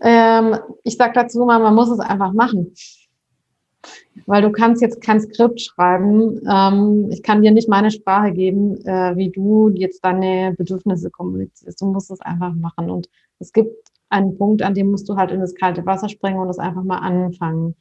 [0.00, 2.74] ähm, ich sage dazu mal, man muss es einfach machen.
[4.26, 6.40] Weil du kannst jetzt kein Skript schreiben.
[6.48, 11.80] Ähm, ich kann dir nicht meine Sprache geben, äh, wie du jetzt deine Bedürfnisse kommunizierst.
[11.80, 12.90] Du musst es einfach machen.
[12.90, 13.08] Und
[13.38, 16.48] es gibt einen Punkt, an dem musst du halt in das kalte Wasser springen und
[16.48, 17.74] das einfach mal anfangen.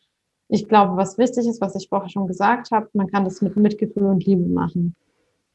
[0.47, 3.55] Ich glaube, was wichtig ist, was ich vorher schon gesagt habe, man kann das mit
[3.55, 4.95] Mitgefühl und Liebe machen.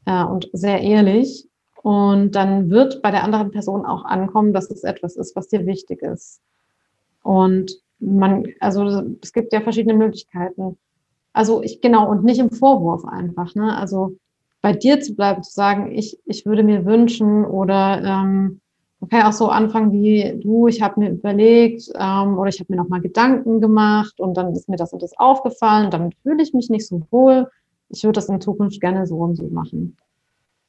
[0.07, 1.49] Ja, und sehr ehrlich.
[1.83, 5.67] Und dann wird bei der anderen Person auch ankommen, dass es etwas ist, was dir
[5.67, 6.41] wichtig ist.
[7.23, 10.79] Und man, also es gibt ja verschiedene Möglichkeiten.
[11.33, 13.77] Also ich, genau, und nicht im Vorwurf einfach, ne?
[13.77, 14.17] Also
[14.63, 18.61] bei dir zu bleiben, zu sagen, ich, ich würde mir wünschen oder ähm,
[19.01, 22.61] man kann ja auch so anfangen wie du, ich habe mir überlegt ähm, oder ich
[22.61, 26.43] habe mir nochmal Gedanken gemacht und dann ist mir das und das aufgefallen, damit fühle
[26.43, 27.49] ich mich nicht so wohl.
[27.91, 29.97] Ich würde das in Zukunft gerne so und so machen.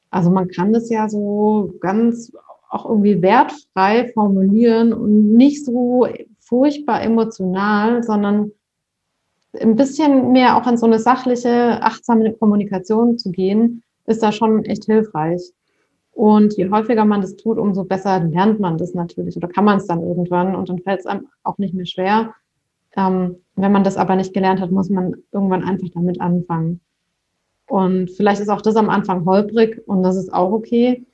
[0.10, 2.34] Also man kann das ja so ganz
[2.70, 6.08] auch irgendwie wertfrei formulieren und nicht so
[6.46, 8.52] furchtbar emotional, sondern
[9.60, 14.64] ein bisschen mehr auch in so eine sachliche, achtsame Kommunikation zu gehen, ist da schon
[14.66, 15.54] echt hilfreich.
[16.12, 19.78] Und je häufiger man das tut, umso besser lernt man das natürlich oder kann man
[19.78, 22.34] es dann irgendwann und dann fällt es einem auch nicht mehr schwer.
[22.96, 26.80] Ähm, wenn man das aber nicht gelernt hat, muss man irgendwann einfach damit anfangen.
[27.68, 31.06] Und vielleicht ist auch das am Anfang holprig und das ist auch okay.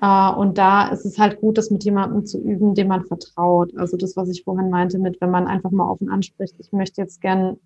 [0.00, 3.76] Äh, und da ist es halt gut, das mit jemandem zu üben, dem man vertraut.
[3.76, 7.00] Also das, was ich vorhin meinte, mit wenn man einfach mal offen anspricht, ich möchte
[7.00, 7.56] jetzt gern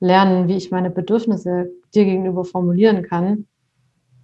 [0.00, 3.46] lernen, wie ich meine Bedürfnisse dir gegenüber formulieren kann.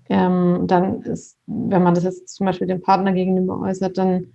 [0.09, 4.27] Ähm, dann ist, wenn man das jetzt zum Beispiel dem Partner gegenüber äußert, dann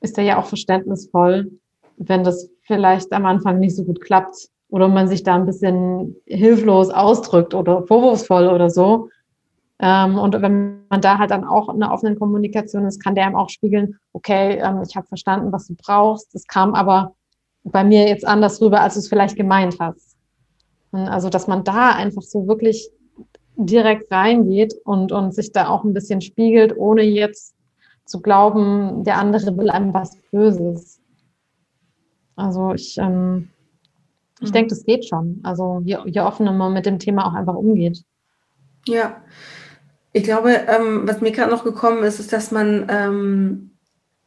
[0.00, 1.52] ist er ja auch verständnisvoll,
[1.96, 6.16] wenn das vielleicht am Anfang nicht so gut klappt oder man sich da ein bisschen
[6.26, 9.08] hilflos ausdrückt oder vorwurfsvoll oder so.
[9.78, 13.26] Ähm, und wenn man da halt dann auch in einer offenen Kommunikation ist, kann der
[13.26, 16.34] einem auch spiegeln, okay, ähm, ich habe verstanden, was du brauchst.
[16.34, 17.14] Das kam aber
[17.64, 20.16] bei mir jetzt anders rüber, als du es vielleicht gemeint hast.
[20.92, 22.88] Also, dass man da einfach so wirklich
[23.56, 27.54] direkt reingeht und, und sich da auch ein bisschen spiegelt, ohne jetzt
[28.04, 31.00] zu glauben, der andere will einem was Böses.
[32.36, 33.50] Also ich, ähm,
[34.40, 34.52] ich mhm.
[34.52, 35.40] denke, das geht schon.
[35.42, 38.04] Also je, je offener man mit dem Thema auch einfach umgeht.
[38.86, 39.22] Ja,
[40.16, 43.72] ich glaube, ähm, was mir gerade noch gekommen ist, ist, dass man ähm,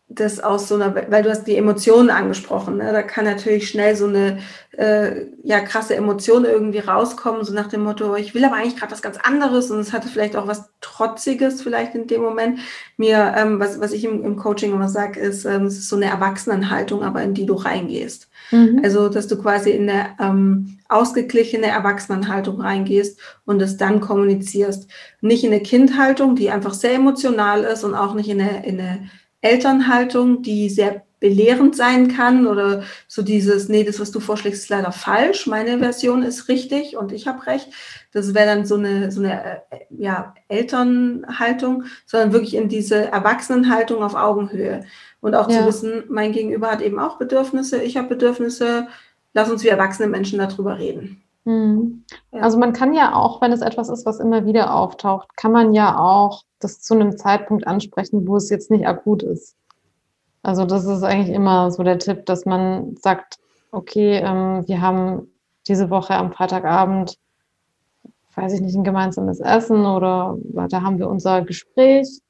[0.08, 2.92] das aus so einer, weil du hast die Emotionen angesprochen, ne?
[2.92, 4.38] da kann natürlich schnell so eine
[4.78, 8.92] äh, ja krasse Emotion irgendwie rauskommen, so nach dem Motto, ich will aber eigentlich gerade
[8.92, 12.60] was ganz anderes und es hatte vielleicht auch was Trotziges vielleicht in dem Moment.
[12.98, 15.96] Mir, ähm, was, was ich im, im Coaching immer sage, ist, ähm, es ist so
[15.96, 18.29] eine Erwachsenenhaltung, aber in die du reingehst.
[18.52, 18.82] Mhm.
[18.84, 24.89] Also, dass du quasi in eine ähm, ausgeglichene Erwachsenenhaltung reingehst und es dann kommunizierst.
[25.22, 28.80] Nicht in eine Kindhaltung, die einfach sehr emotional ist und auch nicht in eine, in
[28.80, 29.10] eine
[29.41, 34.70] Elternhaltung, die sehr belehrend sein kann oder so dieses, nee, das, was du vorschlägst, ist
[34.70, 37.70] leider falsch, meine Version ist richtig und ich habe recht.
[38.12, 44.02] Das wäre dann so eine, so eine äh, ja, Elternhaltung, sondern wirklich in diese Erwachsenenhaltung
[44.02, 44.86] auf Augenhöhe.
[45.22, 45.60] Und auch ja.
[45.60, 48.88] zu wissen, mein Gegenüber hat eben auch Bedürfnisse, ich habe Bedürfnisse,
[49.34, 51.22] lass uns wie erwachsene Menschen darüber reden.
[51.46, 52.04] Mhm.
[52.32, 55.74] Also man kann ja auch, wenn es etwas ist, was immer wieder auftaucht, kann man
[55.74, 59.56] ja auch das zu einem Zeitpunkt ansprechen, wo es jetzt nicht akut ist.
[60.42, 63.40] Also das ist eigentlich immer so der Tipp, dass man sagt,
[63.72, 65.28] okay, ähm, wir haben
[65.68, 67.18] diese Woche am Freitagabend,
[68.36, 70.38] weiß ich nicht, ein gemeinsames Essen oder
[70.70, 72.22] da haben wir unser Gespräch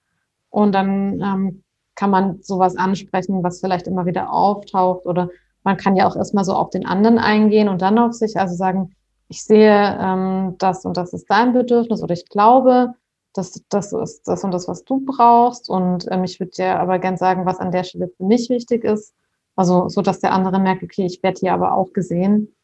[0.50, 1.64] und dann ähm,
[1.96, 5.30] kann man sowas ansprechen, was vielleicht immer wieder auftaucht oder
[5.64, 8.56] man kann ja auch erstmal so auf den anderen eingehen und dann auf sich, also
[8.56, 8.96] sagen,
[9.28, 12.94] ich sehe, ähm, das und das ist dein Bedürfnis oder ich glaube,
[13.34, 15.70] das, das ist das und das, was du brauchst.
[15.70, 18.84] Und ähm, ich würde dir aber gern sagen, was an der Stelle für mich wichtig
[18.84, 19.14] ist.
[19.56, 22.56] Also so, dass der andere merkt, okay, ich werde hier aber auch gesehen.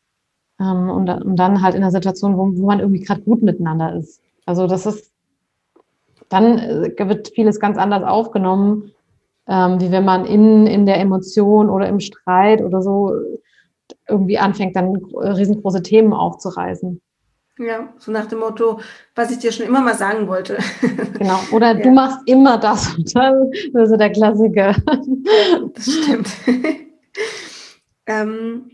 [0.60, 3.96] Ähm, und, und dann halt in einer Situation, wo, wo man irgendwie gerade gut miteinander
[3.96, 4.22] ist.
[4.46, 5.12] Also das ist,
[6.30, 8.92] dann äh, wird vieles ganz anders aufgenommen,
[9.48, 13.14] ähm, wie wenn man in, in der Emotion oder im Streit oder so
[14.08, 17.02] irgendwie anfängt, dann riesengroße Themen aufzureißen.
[17.58, 18.82] Ja, so nach dem Motto,
[19.16, 20.58] was ich dir schon immer mal sagen wollte.
[21.18, 21.82] Genau, oder ja.
[21.82, 24.76] du machst immer das und dann ist so der Klassiker.
[25.74, 26.28] Das stimmt.
[28.06, 28.72] ähm,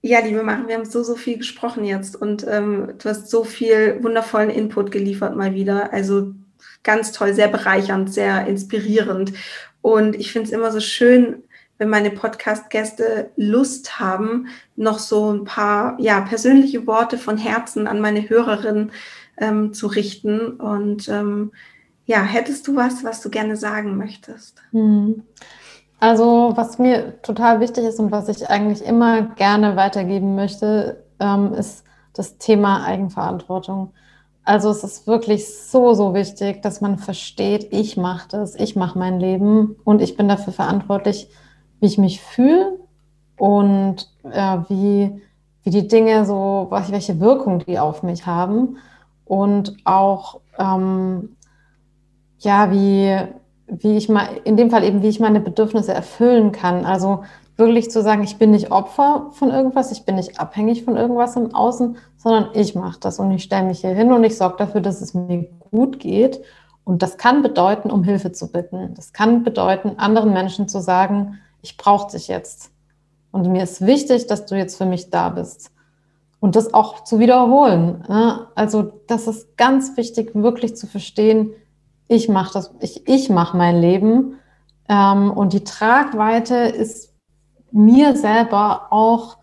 [0.00, 3.42] ja, liebe Machen, wir haben so, so viel gesprochen jetzt und ähm, du hast so
[3.42, 5.92] viel wundervollen Input geliefert mal wieder.
[5.92, 6.32] Also
[6.84, 9.32] ganz toll, sehr bereichernd, sehr inspirierend.
[9.82, 11.42] Und ich finde es immer so schön,
[11.78, 18.00] wenn meine Podcast-Gäste Lust haben, noch so ein paar ja, persönliche Worte von Herzen an
[18.00, 18.92] meine Hörerin
[19.38, 20.52] ähm, zu richten.
[20.60, 21.52] Und ähm,
[22.04, 24.60] ja, hättest du was, was du gerne sagen möchtest?
[24.72, 25.22] Hm.
[26.00, 31.54] Also, was mir total wichtig ist und was ich eigentlich immer gerne weitergeben möchte, ähm,
[31.54, 33.92] ist das Thema Eigenverantwortung.
[34.50, 38.98] Also es ist wirklich so, so wichtig, dass man versteht, ich mache das, ich mache
[38.98, 41.28] mein Leben und ich bin dafür verantwortlich,
[41.78, 42.80] wie ich mich fühle
[43.36, 45.22] und äh, wie,
[45.62, 48.78] wie die Dinge so, welche Wirkung die auf mich haben
[49.24, 51.36] und auch, ähm,
[52.40, 53.18] ja, wie,
[53.68, 56.84] wie ich mal, in dem Fall eben, wie ich meine Bedürfnisse erfüllen kann.
[56.84, 57.22] Also
[57.60, 61.36] wirklich zu sagen, ich bin nicht Opfer von irgendwas, ich bin nicht abhängig von irgendwas
[61.36, 64.56] im Außen, sondern ich mache das und ich stelle mich hier hin und ich sorge
[64.58, 66.42] dafür, dass es mir gut geht
[66.84, 68.94] Und das kann bedeuten, um Hilfe zu bitten.
[68.94, 72.72] Das kann bedeuten, anderen Menschen zu sagen, ich brauche dich jetzt.
[73.30, 75.70] Und mir ist wichtig, dass du jetzt für mich da bist.
[76.40, 78.02] Und das auch zu wiederholen.
[78.08, 78.48] Ne?
[78.56, 81.52] Also das ist ganz wichtig, wirklich zu verstehen,
[82.08, 84.38] ich mache das, ich, ich mache mein Leben.
[84.88, 87.09] Ähm, und die Tragweite ist
[87.72, 89.38] mir selber auch,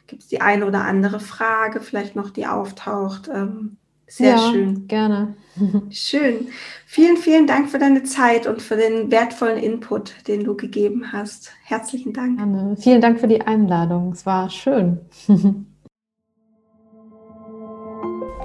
[0.07, 3.29] gibt es die eine oder andere Frage, vielleicht noch die auftaucht.
[3.33, 3.77] Ähm,
[4.07, 4.87] sehr ja, schön.
[4.87, 5.35] Gerne.
[5.91, 6.49] Schön.
[6.87, 11.51] Vielen, vielen Dank für deine Zeit und für den wertvollen Input, den du gegeben hast.
[11.65, 12.37] Herzlichen Dank.
[12.37, 12.77] Gerne.
[12.79, 14.13] Vielen Dank für die Einladung.
[14.13, 15.01] Es war schön.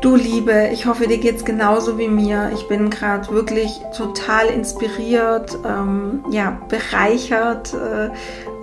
[0.01, 2.49] Du Liebe, ich hoffe, dir geht es genauso wie mir.
[2.55, 8.09] Ich bin gerade wirklich total inspiriert, ähm, ja, bereichert äh,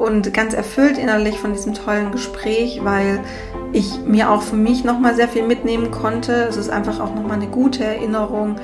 [0.03, 3.21] und ganz erfüllt innerlich von diesem tollen Gespräch, weil
[3.73, 6.33] ich mir auch für mich nochmal sehr viel mitnehmen konnte.
[6.49, 8.57] Es ist einfach auch nochmal eine gute Erinnerung,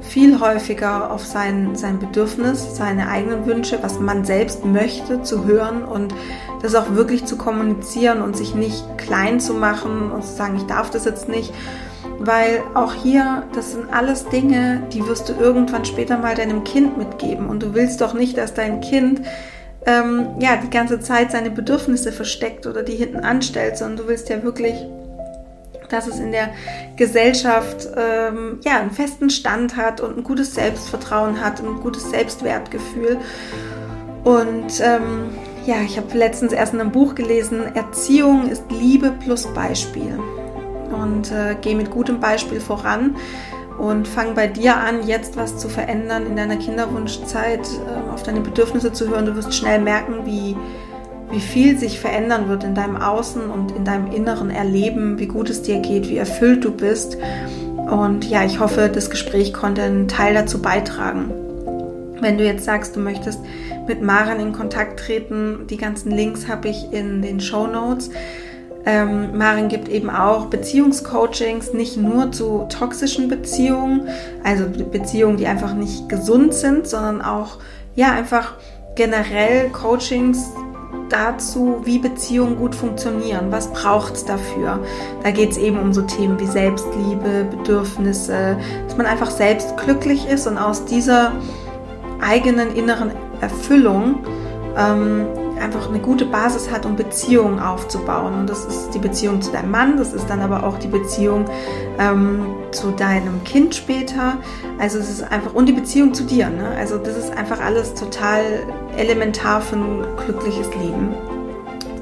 [0.00, 5.84] viel häufiger auf sein, sein Bedürfnis, seine eigenen Wünsche, was man selbst möchte, zu hören
[5.84, 6.14] und
[6.62, 10.64] das auch wirklich zu kommunizieren und sich nicht klein zu machen und zu sagen, ich
[10.64, 11.52] darf das jetzt nicht
[12.22, 16.98] weil auch hier, das sind alles Dinge, die wirst du irgendwann später mal deinem Kind
[16.98, 17.48] mitgeben.
[17.48, 19.22] Und du willst doch nicht, dass dein Kind
[19.86, 24.28] ähm, ja die ganze Zeit seine Bedürfnisse versteckt oder die hinten anstellt, sondern du willst
[24.28, 24.74] ja wirklich,
[25.88, 26.50] dass es in der
[26.96, 33.18] Gesellschaft ähm, ja einen festen Stand hat und ein gutes Selbstvertrauen hat, ein gutes Selbstwertgefühl.
[34.22, 35.30] Und ähm,
[35.66, 40.18] ja, ich habe letztens erst in einem Buch gelesen, Erziehung ist Liebe plus Beispiel
[40.92, 43.16] und äh, geh mit gutem Beispiel voran
[43.80, 48.40] und fang bei dir an, jetzt was zu verändern in deiner Kinderwunschzeit, äh, auf deine
[48.40, 49.24] Bedürfnisse zu hören.
[49.24, 50.54] Du wirst schnell merken, wie,
[51.30, 55.48] wie viel sich verändern wird in deinem Außen und in deinem inneren Erleben, wie gut
[55.48, 57.16] es dir geht, wie erfüllt du bist.
[57.90, 61.32] Und ja, ich hoffe, das Gespräch konnte einen Teil dazu beitragen.
[62.20, 63.40] Wenn du jetzt sagst, du möchtest
[63.88, 68.10] mit Maren in Kontakt treten, die ganzen Links habe ich in den Show Notes.
[68.86, 74.08] Ähm, Marin gibt eben auch Beziehungscoachings, nicht nur zu toxischen Beziehungen,
[74.42, 77.58] also Beziehungen, die einfach nicht gesund sind, sondern auch
[77.94, 78.54] ja einfach
[78.94, 80.50] generell Coachings
[81.10, 84.78] dazu, wie Beziehungen gut funktionieren, was braucht es dafür.
[85.22, 88.56] Da geht es eben um so Themen wie Selbstliebe, Bedürfnisse,
[88.86, 91.32] dass man einfach selbst glücklich ist und aus dieser
[92.20, 94.20] eigenen inneren Erfüllung
[94.76, 95.26] ähm,
[95.60, 98.34] einfach eine gute Basis hat, um Beziehungen aufzubauen.
[98.34, 101.44] Und das ist die Beziehung zu deinem Mann, das ist dann aber auch die Beziehung
[101.98, 104.38] ähm, zu deinem Kind später.
[104.78, 106.48] Also es ist einfach, und die Beziehung zu dir.
[106.48, 106.74] Ne?
[106.78, 108.42] Also das ist einfach alles total
[108.96, 111.14] elementar für ein glückliches Leben.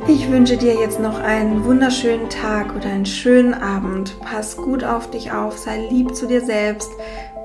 [0.06, 4.18] Ich wünsche dir jetzt noch einen wunderschönen Tag oder einen schönen Abend.
[4.20, 6.90] Pass gut auf dich auf, sei lieb zu dir selbst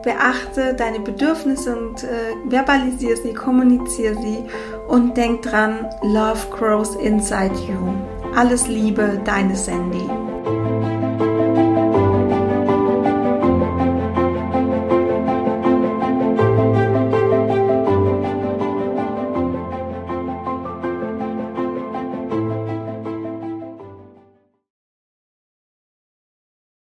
[0.04, 4.46] beachte deine Bedürfnisse und äh, verbalisiere sie, kommuniziere sie
[4.88, 7.94] und denk dran, Love grows inside you.
[8.36, 10.10] Alles Liebe, deine Sandy.